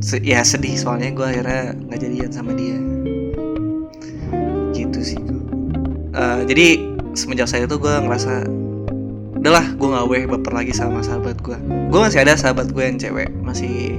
Se- 0.00 0.24
ya 0.24 0.40
sedih 0.40 0.72
soalnya 0.72 1.12
gue 1.12 1.26
akhirnya 1.26 1.76
nggak 1.76 2.00
jadian 2.00 2.30
sama 2.32 2.56
dia 2.56 2.78
gitu 4.72 5.02
sih 5.04 5.18
gue 5.20 5.36
Eh, 6.18 6.40
jadi 6.50 6.66
semenjak 7.14 7.46
saya 7.46 7.66
itu 7.70 7.78
gue 7.78 7.94
ngerasa 7.94 8.42
udahlah 9.38 9.66
gue 9.74 9.88
nggak 9.88 10.06
boleh 10.06 10.24
baper 10.36 10.52
lagi 10.52 10.72
sama 10.74 11.00
sahabat 11.00 11.38
gue 11.42 11.58
gue 11.88 12.00
masih 12.00 12.22
ada 12.22 12.34
sahabat 12.34 12.70
gue 12.74 12.82
yang 12.82 12.98
cewek 12.98 13.30
masih 13.42 13.98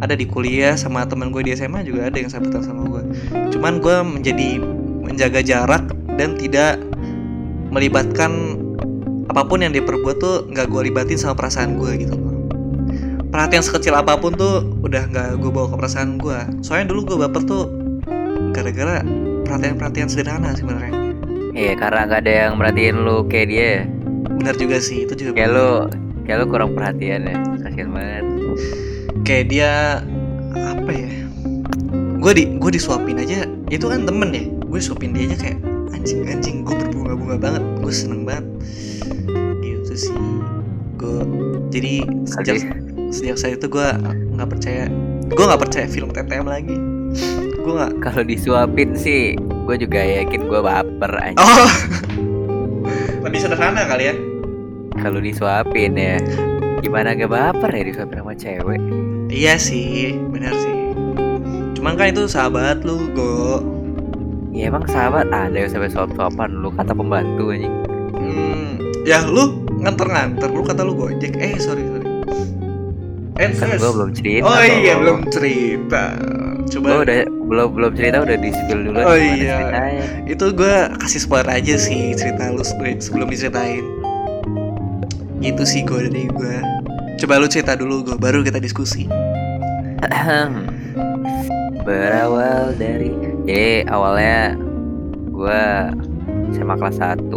ada 0.00 0.12
di 0.12 0.28
kuliah 0.28 0.76
sama 0.76 1.08
teman 1.08 1.32
gue 1.32 1.44
di 1.44 1.56
SMA 1.56 1.84
juga 1.84 2.08
ada 2.08 2.16
yang 2.16 2.28
sahabatan 2.28 2.62
sama 2.64 2.82
gue 2.88 3.02
cuman 3.52 3.80
gue 3.80 3.96
menjadi 4.04 4.48
menjaga 5.04 5.40
jarak 5.44 5.84
dan 6.16 6.36
tidak 6.36 6.80
melibatkan 7.72 8.60
apa 9.28 9.42
pun 9.44 9.60
yang 9.60 9.72
dia 9.72 9.84
perbuat 9.84 10.16
tuh 10.16 10.36
nggak 10.48 10.66
gue 10.72 10.80
libatin 10.92 11.20
sama 11.20 11.36
perasaan 11.36 11.76
gue 11.76 11.92
gitu 12.00 12.16
perhatian 13.28 13.60
sekecil 13.60 13.92
apa 13.92 14.16
pun 14.16 14.32
tuh 14.32 14.64
udah 14.80 15.04
nggak 15.12 15.28
gue 15.40 15.50
bawa 15.52 15.68
ke 15.68 15.76
perasaan 15.76 16.16
gue 16.16 16.38
soalnya 16.64 16.92
dulu 16.92 17.14
gue 17.14 17.16
baper 17.28 17.42
tuh 17.44 17.64
gara-gara 18.56 19.04
perhatian-perhatian 19.46 20.08
sederhana 20.10 20.56
sebenarnya. 20.56 20.92
Iya 21.56 21.72
karena 21.78 22.00
gak 22.10 22.20
ada 22.26 22.32
yang 22.44 22.52
merhatiin 22.60 22.96
lu 23.00 23.24
kayak 23.30 23.48
dia. 23.48 23.72
Benar 24.36 24.54
juga 24.56 24.76
sih 24.78 25.04
itu 25.04 25.12
juga 25.16 25.32
Kayak 25.36 25.50
lu 25.52 25.68
kayak 26.26 26.38
lu 26.42 26.46
kurang 26.50 26.70
perhatian 26.74 27.22
ya. 27.26 27.36
Kasian 27.62 27.90
banget. 27.90 28.24
kayak 29.26 29.44
dia 29.50 29.72
apa 30.54 30.90
ya 30.90 31.10
gue 32.16 32.32
di 32.32 32.44
gue 32.58 32.70
disuapin 32.72 33.18
aja 33.18 33.42
itu 33.68 33.86
kan 33.86 34.06
temen 34.06 34.30
ya 34.30 34.44
gue 34.46 34.78
disuapin 34.78 35.10
dia 35.10 35.30
aja 35.30 35.36
kayak 35.50 35.58
anjing 35.90 36.22
anjing 36.30 36.56
gue 36.62 36.74
berbunga-bunga 36.74 37.36
banget 37.38 37.62
gue 37.82 37.92
seneng 37.92 38.22
banget 38.22 38.46
gitu 39.62 39.94
sih 39.94 40.14
gue 40.94 41.22
jadi 41.74 42.06
sejak 42.26 42.56
sejak 43.10 43.36
saat 43.38 43.58
itu 43.58 43.66
gue 43.66 43.88
nggak 44.38 44.48
percaya 44.48 44.86
gue 45.26 45.44
nggak 45.44 45.62
percaya 45.66 45.86
film 45.90 46.10
TTM 46.14 46.46
lagi 46.46 46.76
gue 47.66 47.72
nggak 47.74 47.98
Kalau 47.98 48.22
disuapin 48.22 48.94
sih, 48.94 49.34
gue 49.38 49.74
juga 49.74 49.98
yakin 49.98 50.46
gue 50.46 50.60
baper 50.62 51.12
aja. 51.18 51.38
oh 51.42 51.66
lebih 53.26 53.42
sederhana 53.42 53.90
kali 53.90 54.10
ya 54.10 54.14
Kalau 55.06 55.22
disuapin 55.22 55.94
ya, 55.94 56.18
gimana 56.82 57.14
gak 57.14 57.30
baper 57.30 57.70
ya 57.70 57.82
disuapin 57.86 58.18
sama 58.18 58.34
cewek? 58.34 58.80
iya 59.26 59.54
sih 59.54 60.18
benar 60.30 60.54
sih 60.54 60.74
cuman 61.74 61.94
kan 61.94 62.10
itu 62.10 62.26
sahabat 62.26 62.82
lu 62.82 63.10
go 63.14 63.62
Ya 64.50 64.72
emang 64.72 64.88
sahabat 64.88 65.28
ada 65.28 65.52
yang 65.52 65.68
sampai 65.68 65.92
suap-suapan 65.92 66.48
lu 66.48 66.72
kata 66.72 66.96
pembantu 66.96 67.52
anjing. 67.52 67.76
Hmm, 68.16 68.80
ya 69.04 69.20
lu 69.22 69.52
nganter-nganter 69.84 70.48
lu 70.48 70.64
kata 70.64 70.80
lu 70.80 70.96
gojek 70.96 71.36
eh 71.36 71.60
sorry 71.60 71.84
sorry 71.84 72.08
eh 73.36 73.52
Kan 73.52 73.76
gue 73.76 73.90
belum 73.92 74.10
cerita. 74.16 74.48
oh 74.48 74.64
iya 74.64 74.96
belum 74.96 75.28
cerita 75.28 76.16
coba 76.72 76.86
Gue 76.88 76.98
udah 77.04 77.16
belum 77.46 77.68
belum 77.76 77.92
cerita 77.94 78.16
udah 78.24 78.36
di 78.40 78.48
spill 78.48 78.80
dulu. 78.88 78.98
Oh 79.04 79.12
iya. 79.14 79.60
itu 80.24 80.44
gue 80.50 80.74
kasih 81.04 81.20
spoiler 81.20 81.52
aja 81.52 81.76
sih 81.76 82.16
cerita 82.16 82.48
lu 82.48 82.64
sebelum, 82.64 82.96
sebelum 82.96 83.28
diceritain 83.28 83.84
itu 85.46 85.62
sih 85.62 85.86
gue 85.86 86.10
dari 86.10 86.26
gue 86.26 86.54
coba 87.22 87.38
lu 87.38 87.46
cerita 87.46 87.78
dulu 87.78 88.02
gue 88.02 88.16
baru 88.18 88.42
kita 88.42 88.58
diskusi. 88.58 89.06
Berawal 91.86 92.74
dari 92.74 93.14
Jadi 93.46 93.86
awalnya 93.86 94.58
gue 95.30 95.62
SMA 96.58 96.74
kelas 96.82 96.98
1 96.98 97.30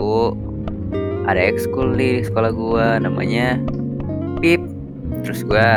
Ada 1.29 1.41
ekskul 1.53 1.93
di 1.93 2.25
sekolah 2.25 2.49
gue 2.49 2.85
namanya 3.05 3.61
PIP. 4.41 4.65
Terus 5.21 5.45
gue 5.45 5.67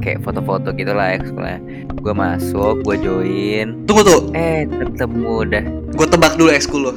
kayak 0.00 0.24
foto-foto 0.24 0.72
gitu 0.72 0.96
lah 0.96 1.12
ekskulnya 1.20 1.60
Gue 2.00 2.14
masuk, 2.16 2.80
gue 2.88 2.96
join. 3.04 3.84
Tunggu 3.84 4.02
tuh. 4.02 4.20
Eh 4.32 4.64
ketemu 4.64 5.36
dah. 5.52 5.64
Gue 5.92 6.06
tebak 6.08 6.40
dulu 6.40 6.50
ekskul 6.50 6.88
lo 6.88 6.94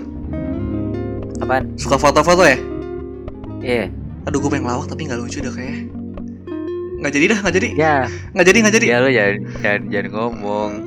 Apaan? 1.43 1.75
suka 1.75 1.99
foto-foto 1.99 2.47
ya? 2.47 2.57
Iya 3.59 4.04
aduh 4.25 4.41
gue 4.41 4.49
pengen 4.49 4.65
lawak 4.65 4.89
tapi 4.89 5.05
nggak 5.05 5.21
lucu 5.21 5.39
dah 5.41 5.53
kayak 5.53 5.89
nggak 7.05 7.21
jadi 7.21 7.25
dah 7.29 7.39
nggak 7.45 7.55
jadi. 7.61 7.69
Ya. 7.77 7.95
Nggak 8.33 8.45
jadi 8.49 8.57
nggak 8.65 8.75
jadi. 8.81 8.85
Ya 8.89 8.97
lu 8.97 9.09
jangan, 9.13 9.37
jangan, 9.61 9.81
jangan 9.93 10.09
ngomong. 10.09 10.71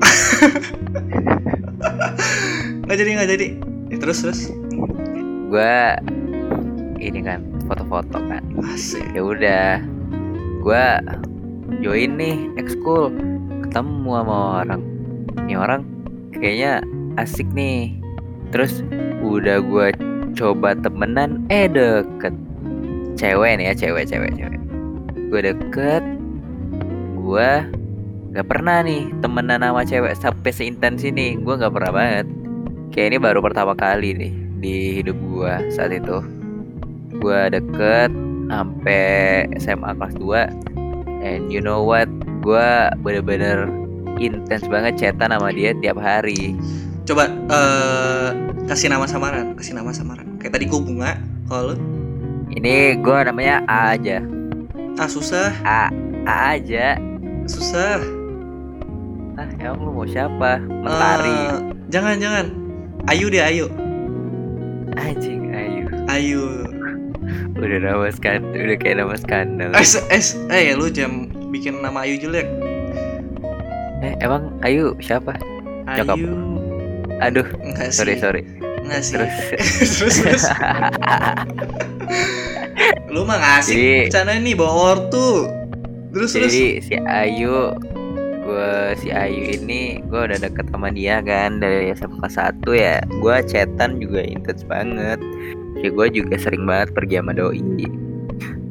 Nggak 2.88 2.98
jadi 3.04 3.10
nggak 3.20 3.30
jadi. 3.36 3.48
Ya, 3.92 3.96
terus 4.00 4.18
terus. 4.24 4.40
Gue 5.52 5.76
Ini 6.98 7.20
kan 7.22 7.46
foto-foto 7.70 8.18
kan. 8.18 8.42
Asik. 8.66 9.06
Ya 9.14 9.22
udah. 9.22 9.78
Gua 10.64 10.98
join 11.84 12.18
nih 12.18 12.50
ekskul. 12.58 13.14
Ketemu 13.68 14.10
sama 14.18 14.64
orang. 14.64 14.82
Ini 15.46 15.54
orang 15.54 15.86
kayaknya 16.34 16.82
asik 17.20 17.46
nih. 17.54 17.94
Terus 18.50 18.82
udah 19.22 19.62
gua 19.62 19.94
coba 20.34 20.74
temenan 20.74 21.46
eh 21.52 21.70
deket 21.70 22.34
cewek 23.18 23.58
nih 23.58 23.66
ya 23.68 23.74
cewek 23.74 24.06
cewek 24.06 24.30
cewek. 24.38 24.60
Gue 25.28 25.40
deket 25.42 26.02
gua 27.18 27.66
nggak 28.32 28.46
pernah 28.48 28.80
nih 28.80 29.12
temenan 29.20 29.60
sama 29.60 29.82
cewek 29.84 30.14
sampai 30.16 30.50
seintens 30.54 31.04
ini. 31.04 31.36
Gua 31.42 31.58
nggak 31.60 31.74
pernah 31.74 31.92
banget. 31.92 32.26
Kayak 32.94 33.06
ini 33.12 33.18
baru 33.20 33.40
pertama 33.44 33.76
kali 33.76 34.16
nih 34.16 34.32
di 34.62 34.74
hidup 35.02 35.18
gua 35.28 35.60
saat 35.74 35.92
itu. 35.92 36.24
Gua 37.20 37.52
deket 37.52 38.08
sampai 38.48 39.44
SMA 39.60 39.92
kelas 39.98 40.14
2 40.16 41.20
and 41.20 41.52
you 41.52 41.60
know 41.60 41.82
what? 41.84 42.08
Gua 42.40 42.94
bener-bener 43.02 43.68
intens 44.16 44.64
banget 44.70 44.96
chatan 44.96 45.34
sama 45.34 45.52
dia 45.52 45.76
tiap 45.82 46.00
hari. 46.00 46.56
Coba 47.04 47.28
eh 47.28 48.28
kasih 48.68 48.88
nama 48.88 49.04
samaran 49.04 49.52
kasih 49.52 49.76
nama 49.76 49.92
samaran. 49.92 50.40
Kayak 50.40 50.60
tadi 50.60 50.64
gue 50.68 50.80
bunga 50.80 51.16
kalau 51.48 51.76
ini 52.52 52.96
gua 53.00 53.28
namanya 53.28 53.64
A 53.68 53.96
aja. 53.96 54.24
Ah 54.96 55.08
susah. 55.08 55.52
A 55.62 55.92
A 56.24 56.56
aja. 56.56 56.96
Susah. 57.44 58.00
Ah 59.36 59.48
emang 59.60 59.84
lu 59.84 59.90
mau 59.92 60.06
siapa? 60.08 60.62
Mentari. 60.62 61.30
Eh, 61.30 61.56
jangan 61.92 62.16
jangan. 62.18 62.46
Ayu 63.08 63.30
deh 63.30 63.42
ayu. 63.42 63.66
Anjing 64.96 65.52
ayu. 65.54 65.84
Ayu. 66.08 66.42
Udah 67.58 67.78
nama 67.82 68.08
skandal 68.14 68.54
udah 68.54 68.76
kayak 68.78 68.96
nama 69.02 69.14
skandal. 69.18 69.70
Es 69.76 69.98
es. 70.08 70.38
Eh 70.48 70.72
lu 70.74 70.88
jam 70.88 71.30
bikin 71.52 71.80
nama 71.84 72.04
ayu 72.06 72.18
jelek. 72.18 72.48
Eh 74.00 74.14
emang 74.22 74.54
ayu 74.62 74.94
siapa? 75.02 75.36
Ayu. 75.88 76.32
Aduh 77.18 77.46
enggak 77.62 77.90
sih. 77.90 77.98
sorry 77.98 78.14
sorry 78.18 78.42
enggak 78.88 79.02
sih. 79.04 79.16
Terus 79.20 79.92
terus 80.00 80.16
terus. 80.24 80.44
Lu 83.12 83.28
mah 83.28 83.38
ngasih 83.38 84.08
bercanda 84.08 84.34
nih 84.40 84.54
bawa 84.56 84.96
ortu. 84.96 85.44
Terus 86.16 86.30
terus. 86.32 86.52
Jadi 86.52 86.64
si 86.80 86.94
Ayu 87.04 87.76
gue 88.48 88.96
si 88.96 89.12
Ayu 89.12 89.60
ini 89.60 90.00
gue 90.08 90.20
udah 90.24 90.40
deket 90.40 90.72
sama 90.72 90.88
dia 90.88 91.20
kan 91.20 91.60
dari 91.60 91.92
SMA 91.92 92.16
kelas 92.24 92.40
1 92.40 92.64
ya. 92.72 92.96
Gue 93.20 93.36
chatan 93.44 94.00
juga 94.00 94.24
intens 94.24 94.64
banget. 94.64 95.20
Ya 95.84 95.92
gue 95.92 96.06
juga 96.10 96.40
sering 96.40 96.64
banget 96.64 96.96
pergi 96.96 97.20
sama 97.20 97.36
doi. 97.36 97.60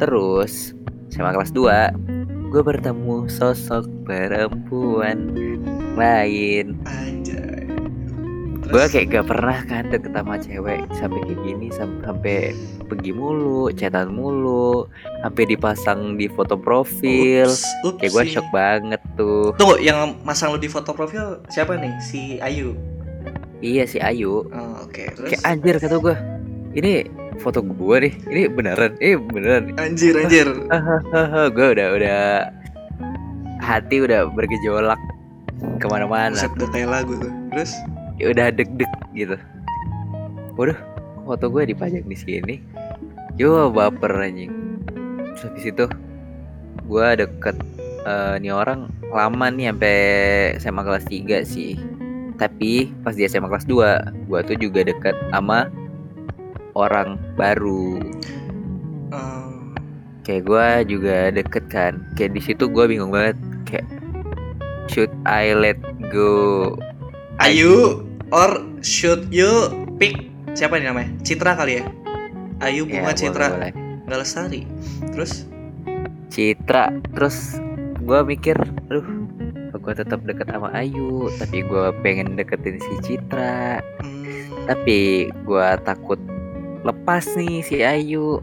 Terus 0.01 0.73
SMA 1.13 1.31
kelas 1.31 1.53
2 1.53 2.17
gue 2.47 2.61
bertemu 2.63 3.27
sosok 3.27 3.85
perempuan 4.07 5.35
lain. 5.99 6.79
Anjay. 6.87 7.56
Gue 8.67 8.83
kayak 8.85 9.07
gak 9.09 9.25
pernah 9.25 9.59
kan 9.63 9.83
deket 9.85 10.11
sama 10.11 10.35
cewek 10.35 10.79
sampai 10.93 11.19
kayak 11.21 11.39
gini 11.41 11.67
sam- 11.69 12.01
sampai 12.01 12.51
pergi 12.83 13.11
mulu 13.11 13.71
chatan 13.71 14.11
mulu 14.11 14.85
sampai 15.19 15.43
dipasang 15.45 15.99
di 16.13 16.27
foto 16.27 16.55
profil 16.55 17.45
Ups, 17.45 17.63
ups 17.83 17.97
kayak 17.97 18.11
gue 18.11 18.23
sih. 18.23 18.31
shock 18.33 18.47
banget 18.49 18.99
tuh 19.13 19.55
Tunggu, 19.55 19.79
yang 19.79 19.97
masang 20.21 20.51
lu 20.51 20.57
di 20.57 20.67
foto 20.67 20.91
profil 20.91 21.39
siapa 21.47 21.75
nih? 21.75 21.91
Si 21.99 22.37
Ayu. 22.37 22.75
iya 23.57 23.83
si 23.83 23.97
Ayu 23.97 24.45
Oh, 24.45 24.83
Oke, 24.83 25.07
terus 25.09 25.31
kayak 25.31 25.43
anjir 25.43 25.75
kata 25.77 25.95
gue 25.97 26.15
ini 26.73 26.93
foto 27.37 27.59
gue 27.59 27.95
nih 27.99 28.13
ini 28.27 28.41
beneran 28.47 28.93
ini 28.97 29.13
beneran 29.15 29.63
anjir 29.75 30.13
anjir. 30.15 30.47
gue 31.55 31.67
udah 31.71 31.87
udah 31.91 32.21
hati 33.59 33.99
udah 33.99 34.29
bergejolak 34.29 34.99
ke 35.75 35.85
mana-mana 35.85 36.37
udah 36.37 36.69
kayak 36.69 36.89
lagu 36.91 37.13
tuh. 37.15 37.33
Terus 37.49 37.71
ya 38.17 38.33
udah 38.33 38.49
deg-deg 38.49 38.91
gitu. 39.13 39.37
Waduh 40.57 40.77
foto 41.27 41.51
gue 41.51 41.69
dipajang 41.69 42.07
di 42.07 42.17
sini? 42.17 42.55
Yo 43.37 43.69
baper 43.69 44.09
anjing. 44.17 44.81
Terus 45.35 45.41
habis 45.45 45.65
itu 45.69 45.85
gue 46.87 47.07
deket 47.19 47.57
eh, 48.07 48.35
nih 48.41 48.53
orang 48.55 48.89
lama 49.13 49.47
nih 49.53 49.69
sampai 49.69 49.97
SMA 50.57 50.81
kelas 50.81 51.05
3 51.05 51.45
sih. 51.45 51.73
Tapi 52.37 52.89
pas 53.05 53.13
di 53.13 53.27
SMA 53.27 53.51
kelas 53.51 53.69
2 53.69 54.25
gue 54.25 54.39
tuh 54.47 54.57
juga 54.57 54.87
deket 54.87 55.13
sama 55.29 55.69
orang 56.73 57.21
baru. 57.37 58.01
Kayak 60.27 60.43
gue 60.43 60.67
juga 60.97 61.17
deket 61.31 61.65
kan. 61.71 61.93
Kayak 62.19 62.35
di 62.35 62.41
situ 62.43 62.67
gue 62.67 62.83
bingung 62.83 63.15
banget. 63.15 63.39
Kayak 63.63 63.87
should 64.91 65.11
I 65.23 65.55
let 65.55 65.79
go? 66.11 66.75
Ayu 67.39 68.06
or 68.31 68.63
should 68.83 69.27
you 69.29 69.49
pick 69.97 70.29
siapa 70.53 70.79
nih 70.79 70.89
namanya? 70.91 71.09
Citra 71.23 71.53
kali 71.55 71.79
ya? 71.79 71.83
Ayu 72.63 72.89
Ya, 72.89 72.99
Bunga 73.05 73.11
boleh, 73.13 73.19
Citra 73.19 73.45
boleh. 73.53 73.71
nggak 74.07 74.19
lestari. 74.19 74.61
Terus 75.13 75.31
Citra 76.27 76.89
terus 77.15 77.57
gue 78.01 78.19
mikir 78.23 78.55
aduh 78.87 79.03
gue 79.77 79.93
tetap 79.93 80.19
deket 80.25 80.49
sama 80.49 80.73
Ayu 80.73 81.29
tapi 81.37 81.63
gue 81.63 81.85
pengen 82.01 82.35
deketin 82.35 82.81
si 82.81 82.93
Citra 83.03 83.79
hmm, 84.01 84.67
tapi 84.67 85.29
gue 85.31 85.67
takut 85.85 86.19
lepas 86.83 87.23
nih 87.37 87.61
si 87.61 87.83
Ayu 87.83 88.41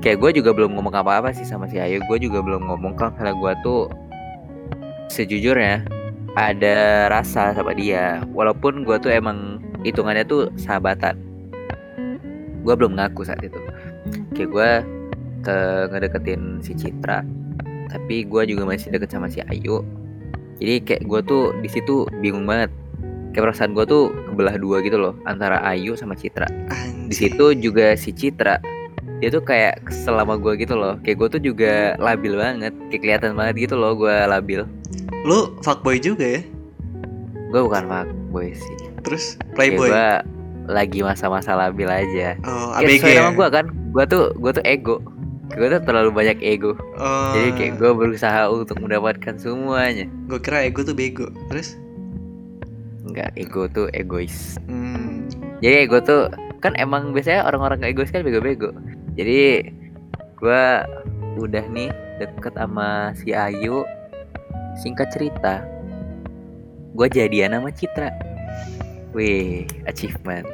kayak 0.00 0.20
gue 0.20 0.40
juga 0.40 0.52
belum 0.52 0.76
ngomong 0.76 0.94
apa-apa 0.94 1.32
sih 1.32 1.44
sama 1.44 1.66
si 1.66 1.80
Ayu 1.80 2.00
gue 2.04 2.18
juga 2.20 2.40
belum 2.44 2.68
ngomong 2.68 2.94
karena 2.96 3.32
gue 3.32 3.52
tuh 3.64 3.88
sejujurnya 5.10 5.84
ada 6.34 7.08
rasa 7.10 7.54
sama 7.54 7.74
dia. 7.74 8.22
Walaupun 8.34 8.82
gue 8.82 8.96
tuh 8.98 9.10
emang 9.10 9.62
hitungannya 9.86 10.26
tuh 10.26 10.50
sahabatan. 10.58 11.18
Gue 12.66 12.74
belum 12.74 12.98
ngaku 12.98 13.22
saat 13.26 13.42
itu. 13.42 13.58
Kayak 14.34 14.50
gue 14.50 14.70
ke 15.44 15.56
ngedeketin 15.92 16.64
si 16.64 16.72
Citra 16.72 17.20
tapi 17.94 18.26
gue 18.26 18.42
juga 18.50 18.66
masih 18.66 18.90
deket 18.90 19.14
sama 19.14 19.30
si 19.30 19.38
Ayu. 19.46 19.86
Jadi 20.58 20.74
kayak 20.82 21.02
gue 21.06 21.20
tuh 21.22 21.54
di 21.62 21.70
situ 21.70 22.08
bingung 22.18 22.42
banget. 22.42 22.74
Kayak 23.30 23.50
perasaan 23.50 23.74
gue 23.74 23.86
tuh 23.86 24.10
kebelah 24.30 24.58
dua 24.58 24.82
gitu 24.82 24.98
loh 24.98 25.14
antara 25.26 25.62
Ayu 25.62 25.94
sama 25.94 26.18
Citra. 26.18 26.50
Di 27.06 27.14
situ 27.14 27.54
juga 27.54 27.94
si 27.94 28.10
Citra 28.10 28.58
dia 29.24 29.32
tuh 29.32 29.40
kayak 29.40 29.88
kesel 29.88 30.20
sama 30.20 30.36
gue 30.36 30.52
gitu 30.60 30.76
loh. 30.76 31.00
Kayak 31.00 31.16
gue 31.16 31.28
tuh 31.32 31.40
juga 31.40 31.96
labil 31.96 32.36
banget. 32.36 32.76
Kayak 32.92 33.00
kelihatan 33.00 33.32
banget 33.40 33.54
gitu 33.64 33.74
loh 33.80 33.96
gue 33.96 34.12
labil. 34.28 34.68
Lu 35.24 35.56
fuckboy 35.64 35.96
juga 35.96 36.28
ya? 36.28 36.42
gue 37.48 37.60
bukan 37.64 37.88
fuckboy 37.88 38.52
sih. 38.52 38.76
Terus 39.00 39.40
playboy. 39.56 39.88
gue 39.88 40.08
lagi 40.68 41.00
masa-masa 41.00 41.56
labil 41.56 41.88
aja. 41.88 42.36
Oh, 42.44 42.76
kayak 42.76 43.00
sesuai 43.00 43.16
ya? 43.16 43.20
nama 43.24 43.32
gue 43.32 43.48
kan. 43.48 43.66
Gue 43.96 44.04
tuh 44.04 44.36
gue 44.36 44.52
tuh 44.52 44.64
ego. 44.68 45.00
Gue 45.56 45.72
tuh 45.72 45.80
terlalu 45.88 46.12
banyak 46.12 46.44
ego. 46.44 46.76
Oh, 47.00 47.32
jadi 47.32 47.48
kayak 47.56 47.72
gue 47.80 47.90
berusaha 47.96 48.52
untuk 48.52 48.76
mendapatkan 48.76 49.40
semuanya. 49.40 50.04
Gue 50.28 50.36
kira 50.36 50.68
ego 50.68 50.84
tuh 50.84 50.92
bego. 50.92 51.32
Terus? 51.48 51.80
Enggak, 53.08 53.32
ego 53.40 53.72
tuh 53.72 53.88
egois. 53.96 54.60
Hmm, 54.68 55.24
jadi 55.64 55.88
ego 55.88 56.04
tuh 56.04 56.28
kan 56.60 56.72
emang 56.80 57.12
biasanya 57.12 57.44
orang-orang 57.44 57.84
egois 57.84 58.08
kan 58.08 58.24
bego-bego 58.24 58.72
jadi 59.14 59.70
gua 60.38 60.84
udah 61.38 61.64
nih 61.70 61.90
deket 62.22 62.54
sama 62.54 63.10
si 63.18 63.34
Ayu 63.34 63.82
singkat 64.78 65.10
cerita 65.14 65.62
gua 66.94 67.10
jadian 67.10 67.54
sama 67.58 67.70
Citra 67.74 68.10
wih 69.14 69.66
achievement 69.86 70.46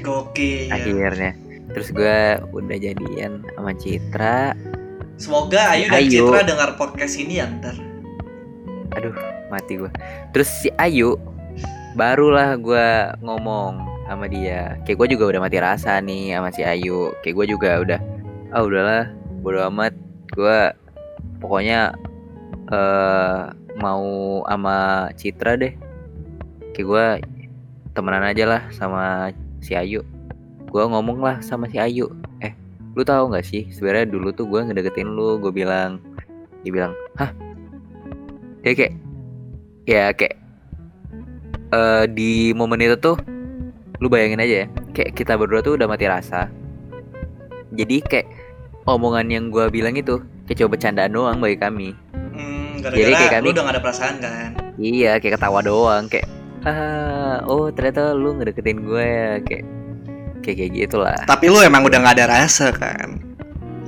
gokil. 0.00 0.72
akhirnya 0.72 1.32
terus 1.72 1.88
gua 1.92 2.40
udah 2.52 2.76
jadian 2.80 3.44
sama 3.56 3.72
Citra 3.76 4.56
Semoga 5.20 5.76
Ayu 5.76 5.86
dan 5.86 6.02
Ayu. 6.02 6.24
Citra 6.24 6.40
dengar 6.42 6.70
podcast 6.80 7.14
ini 7.20 7.38
ya 7.38 7.46
ntar. 7.46 7.76
aduh 8.96 9.14
mati 9.52 9.80
gua 9.80 9.92
terus 10.32 10.48
si 10.48 10.68
Ayu 10.80 11.16
barulah 11.96 12.56
gua 12.56 13.12
ngomong 13.20 13.91
sama 14.06 14.26
dia. 14.26 14.78
Kayak 14.86 14.98
gue 14.98 15.08
juga 15.18 15.24
udah 15.34 15.40
mati 15.42 15.58
rasa 15.62 15.98
nih 16.02 16.36
sama 16.36 16.48
si 16.50 16.62
Ayu. 16.62 17.14
Kayak 17.22 17.34
gue 17.38 17.46
juga 17.56 17.70
udah 17.82 18.00
ah 18.52 18.62
udahlah 18.62 19.08
bodo 19.42 19.64
amat. 19.72 19.96
Gua 20.32 20.72
pokoknya 21.40 21.92
eh 22.70 23.40
mau 23.80 24.06
sama 24.46 25.08
Citra 25.16 25.56
deh. 25.58 25.74
Kayak 26.72 26.86
gua 26.86 27.04
temenan 27.92 28.24
aja 28.24 28.44
lah 28.48 28.62
sama 28.72 29.32
si 29.64 29.76
Ayu. 29.76 30.04
Gua 30.68 30.88
ngomong 30.88 31.20
lah 31.20 31.36
sama 31.44 31.68
si 31.68 31.76
Ayu. 31.80 32.08
Eh 32.40 32.52
lu 32.92 33.02
tahu 33.04 33.32
nggak 33.32 33.44
sih 33.44 33.68
sebenarnya 33.72 34.08
dulu 34.08 34.32
tuh 34.32 34.44
gua 34.48 34.64
ngedeketin 34.68 35.08
lu 35.08 35.40
gue 35.40 35.52
bilang 35.52 36.00
dia 36.62 36.72
bilang 36.72 36.92
hah? 37.16 37.32
Dia 38.62 38.72
kayak 38.76 38.94
ya 39.88 40.04
kayak 40.14 40.36
eh 41.72 42.04
di 42.12 42.52
momen 42.54 42.84
itu 42.84 42.96
tuh 43.00 43.16
lu 44.02 44.10
bayangin 44.10 44.36
aja 44.38 44.54
ya 44.56 44.66
kayak 44.90 45.14
kita 45.14 45.32
berdua 45.34 45.62
tuh 45.62 45.78
udah 45.78 45.86
mati 45.86 46.04
rasa 46.04 46.50
jadi 47.70 48.02
kayak 48.02 48.26
omongan 48.84 49.26
yang 49.28 49.44
gua 49.48 49.70
bilang 49.70 49.94
itu 49.94 50.18
kayak 50.44 50.58
coba 50.58 50.74
bercandaan 50.74 51.10
doang 51.10 51.38
bagi 51.38 51.56
kami 51.56 51.90
Hmm, 52.32 52.80
Jadi 52.82 53.12
kayak 53.12 53.30
kami- 53.30 53.44
lu 53.44 53.52
udah 53.52 53.62
gak 53.62 53.74
ada 53.74 53.80
perasaan 53.80 54.14
kan? 54.18 54.50
iya 54.74 55.16
kayak 55.16 55.36
ketawa 55.36 55.60
doang 55.60 56.08
kayak 56.08 56.26
ah 56.62 57.44
oh 57.44 57.68
ternyata 57.68 58.10
lu 58.10 58.34
ngedeketin 58.34 58.80
gue 58.80 59.04
ya 59.04 59.30
kayak 59.38 59.64
kayak 60.40 60.56
kayak 60.58 60.72
gitulah 60.74 61.18
Tapi 61.22 61.46
lu 61.46 61.60
emang 61.60 61.84
udah 61.84 61.98
gak 62.00 62.14
ada 62.16 62.26
rasa 62.32 62.72
kan? 62.72 63.20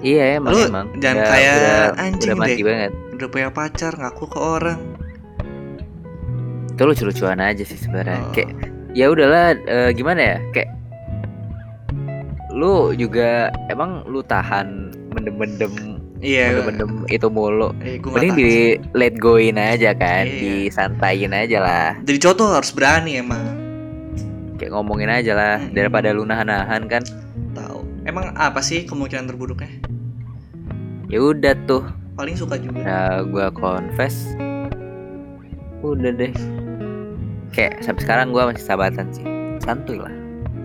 iya 0.01 0.37
emang 0.37 0.53
Lu 0.53 0.61
emang 0.63 0.87
jangan 0.95 1.17
Udah- 1.19 1.31
kayak 1.33 1.55
udah, 1.57 1.89
anjing 1.99 2.29
udah 2.29 2.37
mati 2.39 2.53
deh. 2.55 2.63
banget 2.63 2.93
Udah 3.15 3.29
punya 3.29 3.49
pacar 3.49 3.93
ngaku 3.95 4.25
ke 4.27 4.39
orang. 4.39 4.81
itu 6.69 6.83
lucu-lucuan 6.83 7.39
aja 7.39 7.63
sih 7.63 7.79
sebenarnya 7.79 8.19
Oh. 8.21 8.31
kayak 8.31 8.51
ya 8.95 9.07
udahlah 9.07 9.59
eh, 9.61 9.91
gimana 9.91 10.21
ya 10.21 10.39
kayak 10.51 10.71
lu 12.51 12.95
juga 12.95 13.51
emang 13.67 14.07
lu 14.07 14.23
tahan 14.23 14.91
mendem-mendem 15.11 15.99
Iya. 16.19 16.57
mendem-mendem 16.57 17.05
itu 17.11 17.27
mulu 17.29 17.69
Eh, 17.83 18.01
mending 18.01 18.33
di 18.33 18.53
let 18.95 19.19
goin 19.19 19.55
aja 19.55 19.93
kan 19.93 20.25
Iya. 20.25 20.71
disantain 20.71 21.29
aja 21.29 21.59
lah 21.59 21.89
Jadi 22.01 22.19
cowok 22.19 22.35
tuh 22.35 22.49
harus 22.51 22.71
berani 22.71 23.19
emang. 23.19 23.45
kayak 24.55 24.71
ngomongin 24.71 25.11
aja 25.11 25.35
lah 25.35 25.55
Mm-mm. 25.59 25.75
daripada 25.75 26.15
lu 26.15 26.23
nahan-nahan 26.23 26.87
kan 26.87 27.03
Tahu. 27.53 27.83
Emang 28.05 28.31
apa 28.33 28.63
sih 28.63 28.85
kemungkinan 28.85 29.27
terburuknya? 29.27 29.69
ya 31.07 31.21
udah 31.21 31.53
tuh 31.65 31.85
Paling 32.15 32.39
suka 32.39 32.55
juga. 32.57 32.79
Nah, 32.79 33.27
gua 33.27 33.51
confess 33.51 34.15
udah 35.83 36.15
deh 36.15 36.31
kayak 37.55 37.81
sampai 37.81 38.03
sekarang 38.03 38.27
gua 38.29 38.51
masih 38.51 38.63
sahabatan 38.63 39.07
sih 39.11 39.25
santuy 39.59 39.97
lah 39.97 40.11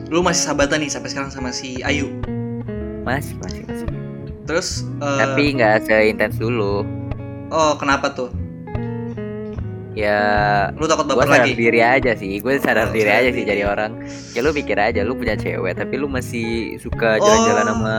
Lu 0.10 0.19
masih 0.19 0.41
sahabatan 0.43 0.82
nih 0.82 0.89
sampai 0.89 1.08
sekarang 1.08 1.30
sama 1.30 1.49
si 1.49 1.78
Ayu. 1.82 2.10
masih 3.04 3.38
masih 3.38 3.62
masih 3.63 3.86
Terus 4.43 4.82
eh, 4.97 5.17
tapi 5.19 5.54
nggak 5.54 5.86
seintens 5.86 6.36
dulu 6.36 6.82
oh 7.47 7.73
kenapa 7.75 8.10
tuh? 8.10 8.34
ya 9.91 10.17
Lu 10.73 10.86
takut 10.86 11.06
gue 11.06 11.13
baper 11.13 11.28
sadar 11.28 11.43
lagi? 11.43 11.54
diri 11.56 11.80
aja 11.80 12.12
sih 12.13 12.39
gue 12.39 12.54
sadar 12.58 12.88
Oh, 12.88 12.91
diri 12.91 13.06
sadar 13.06 13.19
aja 13.19 13.30
sih 13.32 13.43
jadi 13.43 13.63
orang 13.65 13.91
ya 14.32 14.39
lu 14.39 14.49
pikir 14.49 14.78
aja 14.78 15.02
lu 15.02 15.13
punya 15.13 15.36
cewek 15.36 15.75
tapi 15.75 15.93
lu 15.93 16.08
masih 16.08 16.78
suka 16.78 17.17
Oh. 17.17 17.21
jalan-jalan 17.21 17.65
sama 17.67 17.97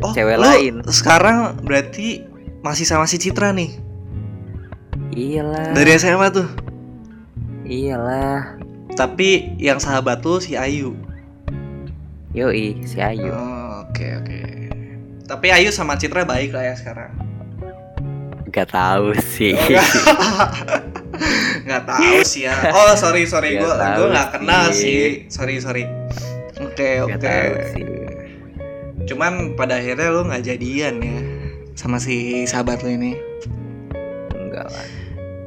Oh, 0.00 0.12
cewek 0.12 0.36
lu 0.36 0.42
lain 0.42 0.74
Sekarang 0.86 1.36
berarti 1.60 2.24
masih 2.60 2.84
sama 2.84 3.04
si 3.04 3.16
Citra 3.16 3.50
nih. 3.50 3.72
iyalah 5.10 5.74
Dari 5.74 5.90
SMA 5.94 6.28
tuh. 6.30 6.46
Iyalah 7.70 8.58
Tapi 8.90 9.54
yang 9.56 9.78
sahabat 9.78 10.18
tuh 10.18 10.42
si 10.42 10.52
Ayu. 10.52 10.98
yoi 12.30 12.82
si 12.82 12.98
Ayu 12.98 13.30
Oh, 13.30 13.86
Oke 13.86 14.06
oke. 14.12 14.38
Tapi 15.24 15.46
Ayu 15.48 15.70
sama 15.70 15.94
Citra 15.94 16.22
baik 16.22 16.50
lah 16.50 16.62
ya 16.64 16.74
sekarang. 16.74 17.10
Gak 18.48 18.68
tahu 18.68 19.14
sih. 19.16 19.54
nggak 21.60 21.84
tahu 21.84 22.16
sih 22.24 22.48
ya 22.48 22.54
oh 22.72 22.96
sorry 22.96 23.22
sorry 23.22 23.54
gue 23.54 23.68
gue 23.68 24.08
nggak 24.08 24.28
kenal 24.32 24.72
sih. 24.72 24.80
sih 24.80 25.00
sorry 25.28 25.60
sorry 25.60 25.84
oke 26.56 26.80
Nggak 26.80 27.12
oke 27.12 27.36
sih. 27.68 27.84
cuman 29.04 29.52
pada 29.52 29.76
akhirnya 29.76 30.08
lu 30.08 30.24
nggak 30.24 30.42
jadian 30.42 30.96
ya 30.98 31.20
sama 31.76 32.00
si 32.00 32.42
sahabat 32.42 32.80
lu 32.80 32.90
ini 32.90 33.12
Enggak 34.32 34.66
lah. 34.66 34.86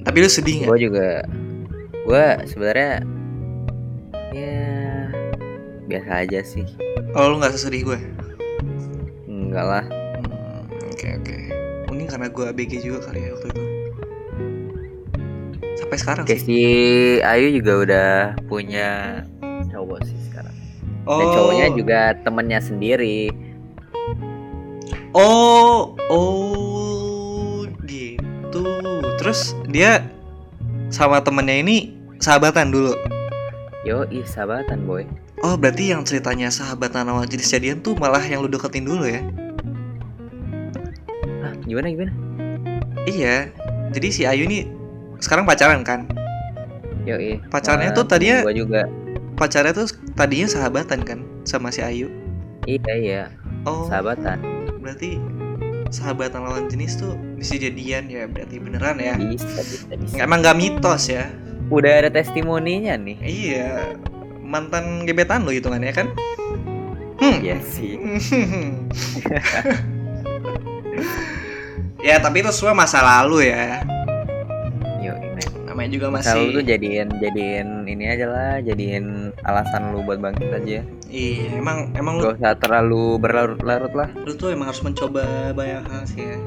tapi 0.05 0.17
lu 0.21 0.29
sedih 0.29 0.61
nggak 0.61 0.69
Gue 0.69 0.79
juga 0.79 1.07
gue 2.03 2.25
sebenarnya 2.45 2.91
ya 4.33 4.67
biasa 5.85 6.11
aja 6.25 6.39
sih. 6.43 6.65
oh 7.13 7.31
lu 7.31 7.39
nggak 7.39 7.53
sesedih 7.55 7.83
gue 7.87 7.99
Enggak 9.29 9.65
lah. 9.69 9.85
Hmm, 9.85 10.65
oke 10.89 11.07
oke 11.21 11.35
mungkin 11.87 12.07
karena 12.09 12.27
gue 12.27 12.45
ABG 12.49 12.73
juga 12.81 13.05
kali 13.05 13.19
ya 13.21 13.29
waktu 13.37 13.47
itu 13.53 13.63
sampai 15.77 15.97
sekarang 15.99 16.23
Kayak 16.25 16.41
sih 16.41 16.49
si 16.49 16.61
Ayu 17.21 17.47
juga 17.53 17.73
udah 17.85 18.11
punya 18.49 19.21
cowok 19.69 19.99
sih 20.05 20.17
sekarang. 20.25 20.53
oh 21.05 21.19
Dan 21.21 21.25
cowoknya 21.31 21.67
juga 21.77 21.99
temennya 22.25 22.59
sendiri. 22.61 23.29
oh 25.13 25.93
oh 26.09 27.61
gitu 27.85 28.65
terus 29.21 29.53
dia 29.69 30.01
sama 30.89 31.21
temennya 31.21 31.61
ini 31.61 31.92
sahabatan 32.23 32.71
dulu 32.71 32.95
Yo, 33.83 34.07
ih 34.07 34.23
sahabatan 34.23 34.87
boy. 34.87 35.03
Oh 35.43 35.59
berarti 35.59 35.91
yang 35.91 36.07
ceritanya 36.07 36.47
sahabatan 36.47 37.03
sama 37.03 37.27
jenis 37.27 37.51
jadian 37.51 37.83
tuh 37.83 37.99
malah 37.99 38.23
yang 38.23 38.39
lu 38.39 38.47
deketin 38.47 38.87
dulu 38.87 39.03
ya? 39.03 39.19
Hah, 41.43 41.51
gimana 41.67 41.91
gimana? 41.91 42.15
Iya. 43.03 43.51
Jadi 43.91 44.07
si 44.09 44.23
Ayu 44.23 44.47
nih 44.47 44.71
sekarang 45.19 45.43
pacaran 45.43 45.83
kan? 45.83 46.07
Yo, 47.03 47.19
ih. 47.19 47.43
Pacarnya 47.51 47.91
tuh 47.91 48.07
tadinya- 48.07 48.39
Gue 48.47 48.55
juga. 48.55 48.87
Pacarnya 49.35 49.75
tuh 49.75 49.91
tadinya 50.15 50.47
sahabatan 50.47 51.03
kan 51.03 51.19
sama 51.43 51.67
si 51.67 51.83
Ayu? 51.83 52.07
Iya 52.63 52.93
iya. 52.95 53.23
Oh 53.67 53.83
Sahabatan. 53.91 54.39
berarti 54.79 55.19
sahabatan 55.91 56.47
lawan 56.47 56.71
jenis 56.71 56.95
tuh 56.95 57.19
bisa 57.35 57.59
jadian 57.59 58.07
ya? 58.07 58.23
Berarti 58.31 58.63
beneran 58.63 58.95
ya? 58.95 59.19
Bisa 59.19 59.59
bisa 59.59 59.91
bisa. 59.91 60.15
Emang 60.23 60.39
gak 60.39 60.55
mitos 60.55 61.11
ya? 61.11 61.27
Udah 61.69 62.03
ada 62.03 62.09
testimoninya 62.09 62.95
nih. 62.95 63.17
Iya. 63.19 63.95
Mantan 64.43 65.05
gebetan 65.05 65.43
lo 65.43 65.51
hitungannya 65.51 65.93
kan? 65.93 66.07
Hmm. 67.17 67.39
Iya 67.39 67.57
sih. 67.63 67.95
ya 72.03 72.19
tapi 72.19 72.43
itu 72.43 72.51
semua 72.51 72.75
masa 72.75 72.99
lalu 72.99 73.47
ya. 73.47 73.81
Yo, 74.99 75.13
ini. 75.15 75.43
Namanya 75.63 75.89
juga 75.89 76.07
Masa 76.11 76.35
lu 76.35 76.51
masih. 76.51 76.53
tuh 76.53 76.63
jadiin 76.67 77.07
jadiin 77.17 77.67
ini 77.87 78.05
aja 78.05 78.25
lah, 78.27 78.53
jadiin 78.59 79.05
alasan 79.41 79.91
lu 79.91 80.03
buat 80.03 80.19
bangkit 80.19 80.51
aja. 80.51 80.79
Iya, 81.07 81.45
emang 81.55 81.93
emang 81.93 82.19
lu 82.19 82.23
Gak 82.27 82.37
usah 82.37 82.53
terlalu 82.57 83.17
berlarut-larut 83.17 83.93
lah. 83.93 84.09
lu 84.25 84.33
tuh 84.33 84.49
emang 84.49 84.67
harus 84.67 84.81
mencoba 84.81 85.23
banyak 85.53 85.81
hal 85.85 86.03
sih 86.05 86.25
ya 86.25 86.37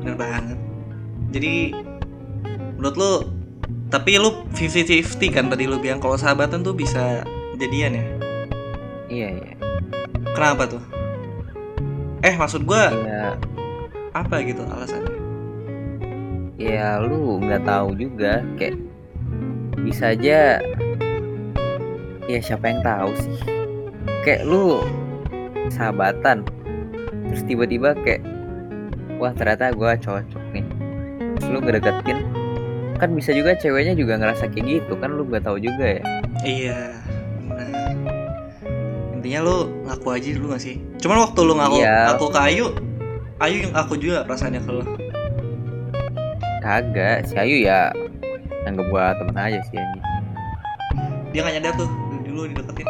bener 0.00 0.16
banget 0.16 0.56
jadi 1.30 1.76
menurut 2.76 2.96
lu 2.96 3.12
tapi 3.90 4.22
lu 4.22 4.46
50-50 4.54 5.34
kan 5.34 5.50
tadi 5.50 5.66
lu 5.66 5.82
bilang 5.82 5.98
kalau 5.98 6.14
sahabatan 6.14 6.62
tuh 6.62 6.72
bisa 6.78 7.26
jadian 7.58 7.98
ya? 7.98 8.04
Iya 9.10 9.28
iya. 9.42 9.52
kenapa 10.30 10.70
tuh? 10.70 10.82
Eh 12.22 12.38
maksud 12.38 12.62
gua 12.62 12.94
Iya, 12.94 13.34
apa 14.14 14.46
gitu 14.46 14.62
alasannya? 14.62 15.18
Ya 16.54 17.02
lu 17.02 17.42
nggak 17.42 17.66
tahu 17.66 17.98
juga. 17.98 18.46
Kayak 18.54 18.78
bisa 19.82 20.14
aja 20.14 20.62
ya 22.30 22.38
siapa 22.38 22.70
yang 22.70 22.80
tahu 22.86 23.10
sih. 23.18 23.36
Kayak 24.22 24.46
lu 24.46 24.86
sahabatan 25.74 26.46
terus 27.26 27.42
tiba-tiba 27.42 27.98
kayak 28.06 28.22
wah 29.18 29.34
ternyata 29.34 29.74
gua 29.74 29.98
cocok 29.98 30.44
nih. 30.54 30.66
Terus 31.34 31.46
lu 31.50 31.58
ngedeketin 31.58 32.39
kan 33.00 33.10
bisa 33.16 33.32
juga 33.32 33.56
ceweknya 33.56 33.96
juga 33.96 34.20
ngerasa 34.20 34.52
kayak 34.52 34.66
gitu 34.68 34.92
kan 35.00 35.10
lu 35.10 35.24
nggak 35.24 35.42
tahu 35.42 35.56
juga 35.56 35.98
ya. 35.98 36.02
Iya 36.44 36.80
benar 37.48 37.96
intinya 39.16 39.40
lu 39.44 39.56
ngaku 39.84 40.06
aja 40.12 40.28
dulu 40.36 40.46
gak 40.52 40.62
sih? 40.64 40.76
Cuman 41.00 41.28
waktu 41.28 41.40
lu 41.44 41.52
ngaku 41.56 41.76
Iya. 41.80 41.96
ngaku 42.12 42.26
ke 42.28 42.40
Ayu 42.40 42.66
Ayu 43.40 43.56
yang 43.64 43.72
aku 43.72 43.96
juga 43.96 44.24
perasaannya 44.28 44.60
ke 44.64 44.70
lu. 44.72 44.82
Kagak 46.60 47.24
si 47.24 47.34
Ayu 47.36 47.56
ya 47.64 47.88
anggap 48.68 48.84
gua 48.92 49.16
temen 49.16 49.36
aja 49.36 49.60
sih 49.68 49.76
anjing. 49.80 50.04
Dia 51.32 51.40
gak 51.44 51.54
nyadar 51.56 51.72
tuh 51.80 51.88
dulu 52.24 52.48
dideketin. 52.48 52.88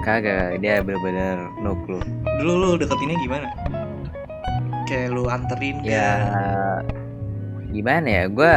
Kagak 0.00 0.60
dia 0.64 0.80
bener-bener 0.80 1.44
no 1.60 1.76
clue. 1.84 2.00
Dulu 2.40 2.52
lu 2.56 2.68
deketinnya 2.80 3.16
gimana? 3.20 3.46
Kayak 4.88 5.12
lu 5.12 5.28
anterin 5.28 5.76
ya 5.84 6.24
kah? 6.24 6.80
gimana 7.70 8.08
ya 8.10 8.24
gue 8.26 8.54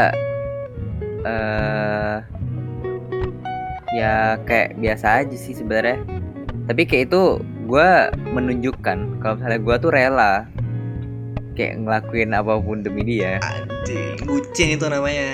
eh 1.24 2.18
ya 3.94 4.42
kayak 4.44 4.76
biasa 4.82 5.24
aja 5.24 5.36
sih 5.38 5.56
sebenarnya. 5.56 6.02
Tapi 6.68 6.88
kayak 6.88 7.12
itu 7.12 7.24
gue 7.68 7.90
menunjukkan 8.34 9.24
kalau 9.24 9.34
misalnya 9.40 9.60
gue 9.60 9.76
tuh 9.80 9.92
rela 9.92 10.34
kayak 11.54 11.86
ngelakuin 11.86 12.34
apa 12.34 12.58
pun 12.60 12.82
demi 12.82 13.06
dia. 13.06 13.38
Anjing 13.44 14.26
bucin 14.26 14.76
itu 14.76 14.86
namanya. 14.90 15.30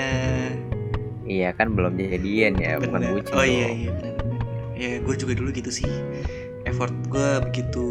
Iya 1.30 1.54
kan 1.54 1.78
belum 1.78 1.95
jadian 1.95 2.58
ya 2.58 2.82
bukan 2.82 3.06
Bener. 3.06 3.13
bucin 3.21 3.34
oh 3.38 3.45
iya 3.45 3.67
iya 3.69 3.89
benar 3.93 4.13
benar 4.17 4.41
ya 4.73 4.91
gue 4.97 5.15
juga 5.15 5.34
dulu 5.38 5.49
gitu 5.54 5.71
sih. 5.71 5.89
Effort 6.65 6.93
gue 7.08 7.30
begitu 7.49 7.86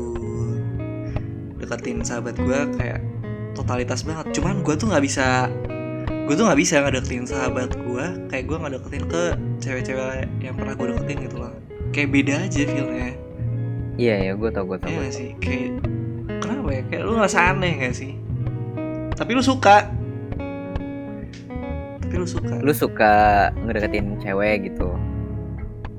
deketin 1.59 2.03
sahabat 2.03 2.35
gue 2.39 2.61
kayak 2.77 3.01
totalitas 3.55 4.03
banget. 4.03 4.35
Cuman 4.39 4.61
gue 4.67 4.75
tuh 4.75 4.87
nggak 4.91 5.05
bisa 5.07 5.49
gue 6.29 6.35
tuh 6.37 6.45
nggak 6.45 6.61
bisa 6.61 6.85
ngedeketin 6.85 7.25
sahabat 7.25 7.73
gue 7.73 8.05
kayak 8.29 8.45
gue 8.45 8.57
nggak 8.61 8.73
deketin 8.77 9.05
ke 9.09 9.23
cewek-cewek 9.65 10.29
yang 10.45 10.53
pernah 10.61 10.77
gue 10.77 10.87
deketin 10.93 11.17
gitu 11.25 11.37
loh 11.41 11.53
kayak 11.97 12.09
beda 12.13 12.35
aja 12.45 12.61
feelnya 12.69 13.09
iya 13.97 14.15
ya 14.29 14.33
gue 14.37 14.51
tau 14.53 14.69
gue 14.69 14.77
tau 14.77 14.93
Iya 14.93 15.09
sih? 15.09 15.33
Kayak 15.41 15.81
kenapa 16.45 16.69
ya? 16.71 16.83
Kayak 16.87 17.03
lu 17.03 17.13
ngerasa 17.17 17.39
aneh 17.51 17.73
gak 17.81 17.95
sih? 17.97 18.13
Tapi 19.19 19.31
lu 19.35 19.43
suka. 19.43 19.91
Tapi 21.99 22.15
lu 22.15 22.27
suka. 22.29 22.55
lu 22.63 22.73
suka 22.77 23.15
ngedeketin 23.67 24.21
cewek 24.23 24.71
gitu 24.71 24.95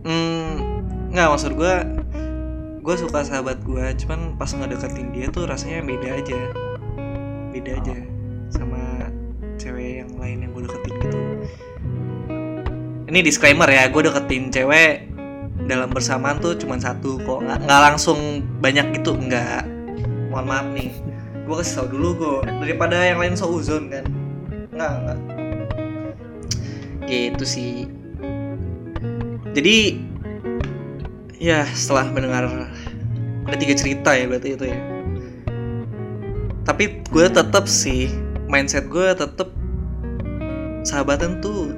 Hmm, 0.08 0.64
nggak 1.12 1.28
maksud 1.28 1.60
gua 1.60 1.84
gue 2.80 2.96
suka 2.96 3.20
sahabat 3.22 3.60
gue 3.68 3.86
cuman 4.00 4.40
pas 4.40 4.48
ngedeketin 4.48 5.12
dia 5.12 5.28
tuh 5.28 5.44
rasanya 5.44 5.84
beda 5.84 6.10
aja 6.24 6.40
beda 7.52 7.72
aja 7.84 7.96
sama 8.50 8.79
lain 10.20 10.46
yang 10.46 10.52
gue 10.54 10.64
deketin 10.68 10.94
gitu. 11.02 11.20
Ini 13.10 13.20
disclaimer 13.26 13.66
ya 13.66 13.90
gue 13.90 14.02
deketin 14.06 14.54
cewek 14.54 15.10
dalam 15.66 15.90
bersamaan 15.90 16.38
tuh 16.38 16.54
cuman 16.60 16.78
satu 16.78 17.18
kok. 17.26 17.42
Nggak 17.42 17.82
langsung 17.82 18.46
banyak 18.62 19.02
gitu 19.02 19.18
nggak. 19.18 19.66
Mohon 20.30 20.46
maaf 20.46 20.68
nih. 20.78 20.92
Gue 21.50 21.56
kasih 21.58 21.74
tau 21.82 21.88
dulu 21.90 22.10
gue 22.20 22.38
daripada 22.62 23.02
yang 23.02 23.18
lain 23.18 23.34
seuzon 23.34 23.90
kan. 23.90 24.06
Nggak 24.70 24.92
nggak. 25.02 25.20
Gitu 27.10 27.44
sih. 27.48 27.90
Jadi 29.58 30.06
ya 31.42 31.66
setelah 31.74 32.06
mendengar 32.14 32.46
ada 33.50 33.58
tiga 33.58 33.74
cerita 33.74 34.14
ya 34.14 34.30
berarti 34.30 34.54
itu 34.54 34.66
ya. 34.70 34.80
Tapi 36.70 37.02
gue 37.10 37.26
tetap 37.26 37.66
sih 37.66 38.14
mindset 38.46 38.86
gue 38.86 39.10
tetap 39.18 39.50
sahabatan 40.84 41.44
tuh 41.44 41.76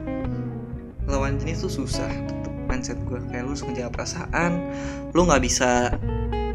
lawan 1.09 1.37
jenis 1.41 1.65
tuh 1.65 1.73
susah. 1.83 2.09
Tetap 2.09 2.53
mindset 2.69 2.99
gue 3.05 3.19
kayak 3.29 3.43
lu 3.43 3.53
harus 3.53 3.63
ngejaga 3.65 3.91
perasaan. 3.91 4.51
Lu 5.11 5.27
nggak 5.27 5.43
bisa 5.43 5.95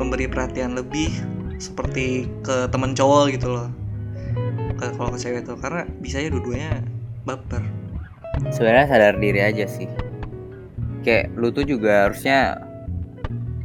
memberi 0.01 0.29
perhatian 0.29 0.77
lebih 0.77 1.13
seperti 1.57 2.29
ke 2.45 2.69
temen 2.69 2.93
cowok 2.97 3.33
gitu 3.37 3.49
loh. 3.53 3.69
Kalau 4.77 5.09
ke 5.13 5.19
cewek 5.21 5.49
tuh 5.49 5.57
karena 5.57 5.89
bisa 6.05 6.21
aja 6.21 6.29
dua-duanya 6.29 6.85
baper. 7.25 7.65
Sebenarnya 8.53 8.87
sadar 8.93 9.17
diri 9.17 9.41
aja 9.41 9.65
sih. 9.65 9.89
Kayak 11.01 11.33
lu 11.39 11.49
tuh 11.49 11.65
juga 11.65 12.09
harusnya 12.09 12.61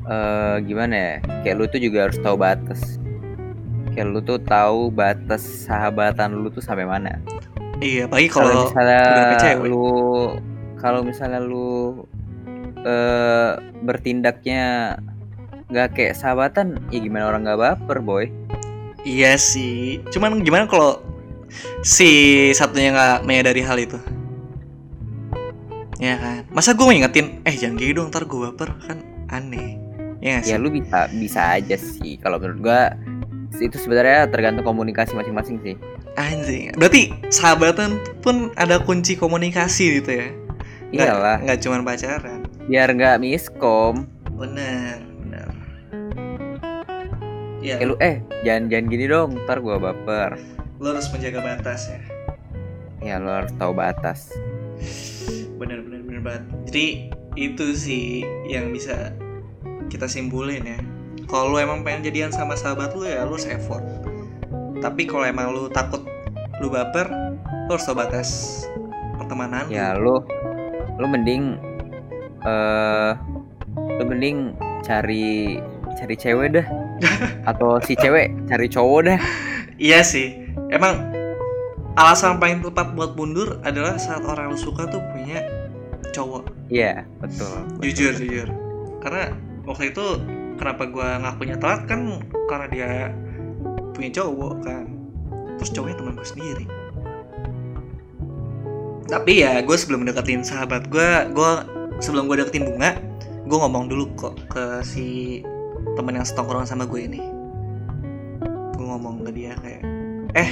eh 0.07 0.55
gimana 0.63 0.95
ya? 0.95 1.13
Kayak 1.43 1.55
lu 1.59 1.65
tuh 1.67 1.81
juga 1.83 2.07
harus 2.07 2.17
tahu 2.23 2.35
batas. 2.39 2.99
Kayak 3.91 4.07
lu 4.07 4.19
tuh 4.23 4.39
tahu 4.39 4.87
batas 4.87 5.43
sahabatan 5.67 6.31
lu 6.31 6.47
tuh 6.47 6.63
sampai 6.63 6.87
mana 6.87 7.19
iya 7.81 8.07
apalagi 8.07 8.29
kalau 8.29 8.69
misalnya 8.69 9.03
cewek. 9.41 9.65
lu 9.67 9.89
kalau 10.77 11.01
misalnya 11.01 11.39
lu 11.41 12.05
eh 12.81 13.51
bertindaknya 13.81 14.97
nggak 15.71 15.87
kayak 15.95 16.15
sahabatan 16.17 16.77
ya 16.93 16.99
gimana 17.01 17.29
orang 17.29 17.47
nggak 17.47 17.59
baper 17.59 17.99
boy? 18.03 18.25
Iya 19.01 19.33
sih, 19.41 19.97
cuman 20.13 20.45
gimana 20.45 20.69
kalau 20.69 21.01
si 21.81 22.51
satunya 22.53 22.93
nggak 22.93 23.17
menyadari 23.25 23.65
hal 23.65 23.77
itu? 23.81 23.97
Ya 25.97 26.17
kan? 26.17 26.45
Masa 26.53 26.73
gue 26.73 26.85
ngingetin 26.85 27.41
eh 27.45 27.55
jangan 27.57 27.77
gitu 27.81 28.01
dong 28.01 28.09
ntar 28.13 28.25
gue 28.29 28.39
baper. 28.49 28.69
Kan 28.85 29.01
aneh. 29.29 29.77
Ya 30.21 30.37
nggak 30.37 30.45
sih? 30.45 30.53
Ya 30.53 30.61
lu 30.61 30.69
bisa 30.69 31.09
bisa 31.13 31.41
aja 31.57 31.77
sih. 31.77 32.17
Kalau 32.21 32.37
menurut 32.37 32.61
gua 32.61 32.93
itu 33.57 33.77
sebenarnya 33.77 34.29
tergantung 34.29 34.65
komunikasi 34.65 35.17
masing-masing 35.17 35.57
sih. 35.65 35.75
Anjing. 36.13 36.71
Berarti 36.73 37.01
sahabatan 37.27 37.95
pun 38.19 38.49
ada 38.53 38.77
kunci 38.77 39.13
komunikasi 39.13 39.99
gitu 39.99 40.11
ya? 40.13 40.27
Nggak- 40.91 41.07
Iyalah, 41.07 41.37
nggak 41.41 41.59
cuma 41.61 41.77
pacaran? 41.81 42.39
Biar 42.65 42.89
nggak 42.89 43.17
miskom. 43.17 44.07
benar 44.31 44.97
benar 45.21 45.53
ya 47.61 47.77
Kayak 47.77 47.87
lu 47.87 47.95
eh 47.99 48.15
jangan 48.41 48.63
jangan 48.67 48.85
gini 48.87 49.05
dong, 49.05 49.29
ntar 49.39 49.57
gua 49.59 49.77
baper. 49.77 50.33
lo 50.75 50.91
harus 50.91 51.05
menjaga 51.07 51.39
batas 51.39 51.87
ya? 51.87 52.01
Ya 52.99 53.15
lu 53.15 53.29
harus 53.29 53.53
tahu 53.55 53.71
batas. 53.71 54.33
benar 55.55 55.79
benar 55.79 56.01
benar 56.01 56.21
banget. 56.21 56.43
Jadi 56.67 56.85
itu 57.37 57.65
sih 57.71 58.05
yang 58.43 58.73
bisa 58.73 59.13
kita 59.87 60.09
simpulin 60.09 60.65
ya. 60.65 60.79
Kalau 61.25 61.53
lu 61.53 61.57
emang 61.57 61.81
pengen 61.81 62.03
jadian 62.03 62.33
sama 62.33 62.57
sahabat 62.57 62.91
lu 62.91 63.05
ya 63.05 63.21
lu 63.21 63.37
harus 63.37 63.45
effort 63.45 63.85
tapi 64.81 65.05
kalau 65.05 65.23
emang 65.23 65.53
lu 65.53 65.69
takut 65.69 66.01
lu 66.59 66.67
baper 66.67 67.07
lu 67.69 67.71
harus 67.71 67.87
batas 67.93 68.29
pertemanan. 69.15 69.69
Ya 69.69 69.93
lu 69.95 70.19
lu 70.97 71.05
mending 71.07 71.55
eh 72.41 73.11
lu 73.97 74.03
mending 74.03 74.57
cari 74.81 75.61
cari 75.93 76.15
cewek 76.17 76.57
dah 76.57 76.67
atau 77.49 77.77
si 77.85 77.93
cewek 77.93 78.33
cari 78.49 78.65
cowok 78.65 78.99
dah. 79.05 79.19
iya 79.77 80.01
sih 80.01 80.33
emang 80.73 81.05
alasan 81.93 82.41
paling 82.41 82.65
tepat 82.65 82.93
buat 82.97 83.13
mundur 83.13 83.61
adalah 83.61 83.97
saat 84.01 84.25
orang 84.25 84.49
lu 84.53 84.57
suka 84.57 84.89
tuh 84.89 85.01
punya 85.13 85.45
cowok 86.11 86.49
Iya, 86.71 87.03
betul. 87.19 87.67
jujur 87.83 88.13
jujur 88.15 88.47
karena 89.03 89.35
waktu 89.67 89.91
itu 89.91 90.05
kenapa 90.55 90.87
gua 90.87 91.19
ngakunya 91.19 91.57
telat 91.59 91.83
kan 91.85 92.21
karena 92.49 92.67
dia 92.71 92.89
punya 94.01 94.17
cowok 94.17 94.55
kan. 94.65 94.85
Terus 95.61 95.69
cowoknya 95.77 95.95
teman 96.01 96.13
gue 96.17 96.25
sendiri. 96.25 96.65
Tapi 99.05 99.31
ya 99.45 99.61
gue 99.61 99.77
sebelum 99.77 100.09
deketin 100.09 100.41
sahabat 100.41 100.89
gue 100.89 101.09
gue 101.37 101.51
sebelum 102.01 102.25
gue 102.25 102.41
deketin 102.41 102.65
bunga 102.65 102.97
gue 103.45 103.57
ngomong 103.61 103.85
dulu 103.91 104.09
kok 104.17 104.41
ke 104.49 104.81
si 104.81 105.41
temen 105.93 106.17
yang 106.17 106.25
setongkrongan 106.25 106.65
sama 106.65 106.89
gue 106.89 107.05
ini. 107.05 107.21
Gue 108.73 108.85
ngomong 108.89 109.21
ke 109.21 109.29
dia 109.37 109.53
kayak 109.61 109.85
eh 110.33 110.49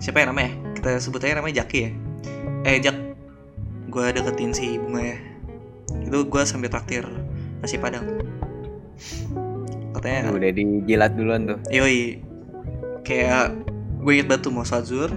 siapa 0.00 0.24
ya 0.24 0.32
namanya? 0.32 0.56
Kita 0.72 0.96
sebut 0.96 1.20
aja 1.28 1.36
namanya 1.36 1.60
Jaki 1.60 1.78
ya. 1.84 1.90
Eh 2.64 2.80
Jak. 2.80 2.96
Gue 3.92 4.16
deketin 4.16 4.56
si 4.56 4.80
bunga 4.80 5.12
ya. 5.12 5.18
Itu 6.08 6.24
gue 6.24 6.42
sambil 6.48 6.72
traktir 6.72 7.04
nasi 7.60 7.76
padang. 7.76 8.08
Katanya 9.92 10.32
Udah 10.32 10.50
dijilat 10.56 11.12
duluan 11.20 11.44
tuh. 11.44 11.60
Yoi 11.68 12.31
Kayak 13.02 13.54
Gue 14.02 14.18
inget 14.18 14.28
batu 14.30 14.50
mau 14.50 14.66
zuhur 14.66 15.10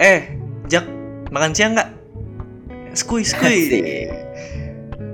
Eh 0.00 0.36
Jak 0.68 0.84
Makan 1.32 1.52
siang 1.56 1.72
nggak? 1.72 1.88
Skui 2.92 3.24
skui. 3.24 3.72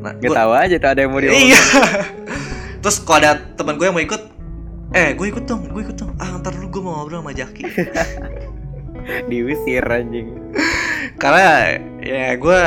Nah, 0.02 0.10
Gak 0.18 0.30
gua- 0.30 0.38
tahu 0.42 0.52
aja 0.58 0.76
tuh 0.82 0.90
ada 0.90 1.00
yang 1.06 1.14
mau 1.14 1.22
diomongin. 1.22 1.54
Iya. 1.54 1.60
Terus 2.82 2.98
kalau 3.02 3.22
ada 3.22 3.38
teman 3.54 3.78
gue 3.78 3.86
yang 3.86 3.94
mau 3.94 4.02
ikut 4.02 4.22
Eh 4.90 5.14
gue 5.14 5.26
ikut 5.30 5.46
dong 5.46 5.70
Gue 5.70 5.86
ikut 5.86 5.94
dong. 5.94 6.18
Ah 6.18 6.42
ntar 6.42 6.58
dulu 6.58 6.66
gue 6.74 6.82
mau 6.82 6.98
ngobrol 6.98 7.22
sama 7.22 7.30
Jaki. 7.30 7.62
Diusir 9.30 9.86
anjing. 9.86 10.34
Karena 11.22 11.78
Ya 12.02 12.34
gue 12.34 12.58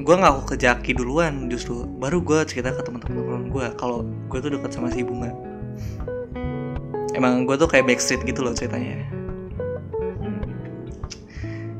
Gue 0.00 0.14
ngaku 0.16 0.40
ke 0.44 0.56
Jaki 0.60 0.92
duluan 0.92 1.48
justru. 1.48 1.88
Baru 1.88 2.20
gue 2.20 2.44
cerita 2.44 2.72
ke 2.72 2.84
teman-teman 2.84 3.48
gue 3.48 3.66
Kalau 3.80 4.04
gue 4.04 4.38
tuh 4.40 4.52
deket 4.52 4.76
sama 4.76 4.92
si 4.92 5.00
Bunga 5.00 5.32
Emang 7.14 7.42
gue 7.46 7.56
tuh 7.58 7.66
kayak 7.66 7.86
backstreet 7.90 8.22
gitu 8.22 8.46
loh 8.46 8.54
ceritanya. 8.54 9.06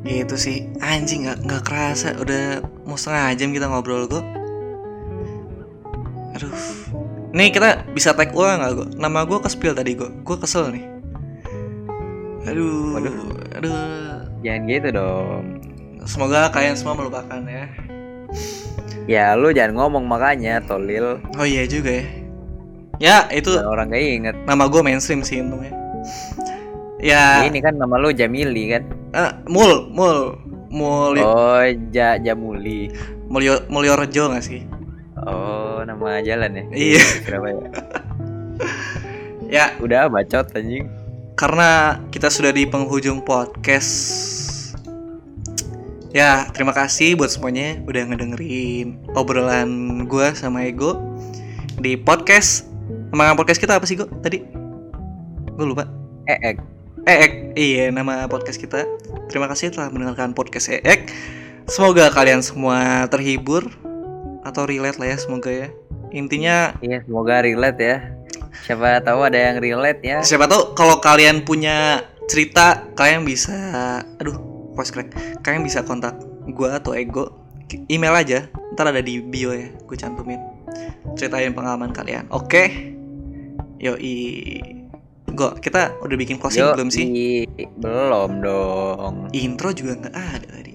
Gitu 0.02 0.34
sih. 0.34 0.66
Anjing 0.82 1.30
gak, 1.30 1.38
nggak 1.46 1.62
kerasa. 1.62 2.16
Udah 2.18 2.64
mau 2.82 2.98
setengah 2.98 3.36
jam 3.38 3.54
kita 3.54 3.70
ngobrol 3.70 4.10
kok 4.10 4.24
Aduh. 6.34 6.54
Nih 7.30 7.54
kita 7.54 7.86
bisa 7.94 8.10
tag 8.16 8.34
ulang 8.34 8.62
gak 8.62 8.72
gue? 8.74 8.86
Nama 8.98 9.18
gue 9.22 9.38
ke 9.38 9.48
spill 9.52 9.76
tadi 9.76 9.94
gue 9.94 10.10
Gue 10.26 10.36
kesel 10.40 10.74
nih. 10.74 10.84
Aduh 12.50 12.98
Waduh. 12.98 13.16
Aduh. 13.60 13.74
Jangan 14.40 14.62
gitu 14.66 14.88
dong. 14.90 15.42
Semoga 16.08 16.48
kalian 16.50 16.74
semua 16.74 16.96
melupakan 16.96 17.40
ya. 17.44 17.68
Ya 19.04 19.34
lu 19.36 19.52
jangan 19.52 19.76
ngomong 19.76 20.06
makanya 20.08 20.64
Tolil. 20.64 21.20
Oh 21.36 21.44
iya 21.44 21.66
juga 21.68 22.02
ya 22.02 22.19
Ya 23.00 23.24
itu 23.32 23.48
Biar 23.50 23.64
orang 23.64 23.88
gak 23.88 23.98
inget. 23.98 24.36
nama 24.44 24.68
gue 24.68 24.80
mainstream 24.80 25.20
sih 25.20 25.40
untungnya 25.40 25.72
Ya 27.00 27.42
Ini 27.42 27.58
kan 27.58 27.74
nama 27.74 27.96
lu 27.96 28.12
Jamili 28.12 28.68
kan. 28.70 28.84
eh, 29.10 29.32
Mul 29.48 29.88
Mul 29.88 30.36
Mulyo, 30.70 31.24
Oh 31.24 31.64
ja 31.90 32.14
Jamuli. 32.14 32.92
Mulyo, 33.26 33.66
Mulyo 33.66 33.96
Rejo 33.96 34.28
gak 34.28 34.44
sih? 34.44 34.62
Oh 35.18 35.82
nama 35.82 36.20
jalan 36.20 36.54
ya. 36.54 36.64
Iya. 36.70 37.02
Surabaya. 37.24 37.58
Ya 39.50 39.74
Udah 39.80 40.06
bacot 40.06 40.46
anjing. 40.54 40.86
karena 41.34 41.98
kita 42.12 42.28
sudah 42.28 42.52
di 42.52 42.62
penghujung 42.64 43.24
podcast 43.24 43.90
Ya, 46.10 46.46
terima 46.50 46.70
kasih 46.70 47.14
buat 47.14 47.30
semuanya 47.30 47.82
udah 47.82 48.02
ngedengerin 48.04 48.98
obrolan 49.14 49.70
gua 50.04 50.34
sama 50.34 50.62
Ego 50.64 50.98
di 51.76 51.94
podcast. 51.94 52.69
Nama 53.10 53.34
podcast 53.34 53.58
kita 53.58 53.74
apa 53.74 53.90
sih, 53.90 53.98
Go? 53.98 54.06
Tadi? 54.22 54.38
Gue 55.58 55.66
lupa. 55.66 55.82
Eek. 56.30 56.62
EEK, 57.10 57.32
iya 57.58 57.90
nama 57.90 58.30
podcast 58.30 58.54
kita. 58.62 58.86
Terima 59.26 59.50
kasih 59.50 59.74
telah 59.74 59.90
mendengarkan 59.90 60.30
podcast 60.30 60.70
EEK. 60.70 61.10
Semoga 61.66 62.06
kalian 62.14 62.38
semua 62.38 63.10
terhibur 63.10 63.66
atau 64.46 64.62
relate 64.62 65.02
lah 65.02 65.10
ya, 65.10 65.18
semoga 65.18 65.50
ya. 65.50 65.68
Intinya 66.14 66.78
Iya 66.78 67.02
semoga 67.02 67.42
relate 67.42 67.80
ya. 67.82 67.96
Siapa 68.62 69.02
tahu 69.02 69.26
ada 69.26 69.38
yang 69.38 69.58
relate 69.58 70.02
ya. 70.06 70.18
siapa 70.22 70.46
tahu 70.46 70.78
kalau 70.78 71.02
kalian 71.02 71.42
punya 71.42 72.06
cerita 72.30 72.86
kalian 72.94 73.26
bisa 73.26 73.54
aduh 74.22 74.38
voice 74.78 74.94
crack 74.94 75.10
kalian 75.42 75.66
bisa 75.66 75.82
kontak 75.82 76.14
gua 76.54 76.78
atau 76.78 76.94
ego 76.94 77.34
email 77.90 78.14
aja 78.14 78.46
ntar 78.74 78.90
ada 78.90 79.02
di 79.02 79.18
bio 79.22 79.54
ya 79.54 79.70
gue 79.70 79.96
cantumin 79.98 80.38
ceritain 81.18 81.54
pengalaman 81.54 81.90
kalian 81.90 82.26
oke 82.30 82.99
yoi 83.80 84.60
go 85.32 85.56
kita 85.56 85.96
udah 85.98 86.16
bikin 86.16 86.36
closing 86.36 86.60
Yo, 86.62 86.76
belum 86.76 86.90
sih 86.92 87.06
Belum 87.80 88.44
dong. 88.44 89.14
intro 89.32 89.72
juga 89.72 89.96
nggak 89.96 90.14
ada 90.14 90.48
tadi 90.52 90.74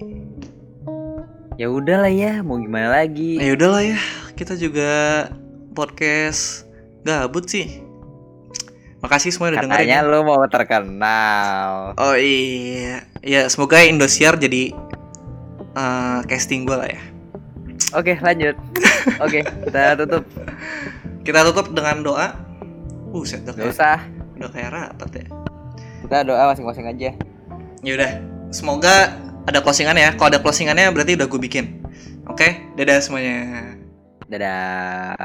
Ya 1.56 1.72
udahlah 1.72 2.12
ya, 2.12 2.44
mau 2.44 2.60
gimana 2.60 2.92
lagi? 2.92 3.40
ya 3.40 3.54
udahlah 3.54 3.80
ya 3.80 3.96
kita 4.34 4.52
juga 4.52 5.24
podcast 5.72 6.68
gabut 7.00 7.48
sih 7.48 7.80
makasih 8.98 9.32
semua 9.32 9.48
udah 9.48 9.64
dengerin 9.64 9.86
Katanya 9.86 9.98
ya. 10.02 10.08
lu 10.08 10.20
mau 10.20 10.42
terkenal. 10.44 11.94
Oh 11.96 12.12
iya, 12.12 13.06
ya 13.22 13.46
semoga 13.46 13.80
Indosiar 13.80 14.34
jadi 14.34 14.74
eh, 15.72 16.18
casting 16.26 16.66
gue 16.66 16.74
lah 16.74 16.90
ya. 16.90 17.00
Oke, 17.94 18.18
lanjut. 18.18 18.56
Oke, 19.24 19.44
kita 19.46 19.94
tutup. 19.94 20.24
Kita 21.22 21.40
tutup 21.46 21.70
dengan 21.70 22.02
doa. 22.02 22.34
Buset, 23.16 23.40
udah 23.48 23.56
kayak, 23.56 23.72
usah. 23.72 23.98
udah 24.36 24.50
kayak 24.52 24.70
rapat 24.76 25.10
ya. 25.24 25.26
Kita 26.04 26.16
doa 26.28 26.52
masing-masing 26.52 26.84
aja. 26.84 27.10
Ya 27.80 27.92
udah, 27.96 28.12
semoga 28.52 29.16
ada 29.48 29.64
closingan 29.64 29.96
ya. 29.96 30.12
Kalau 30.20 30.28
ada 30.28 30.40
closingannya 30.44 30.92
berarti 30.92 31.16
udah 31.16 31.24
gue 31.24 31.40
bikin. 31.40 31.80
Oke, 32.28 32.76
dadah 32.76 33.00
semuanya. 33.00 33.72
Dadah. 34.28 35.16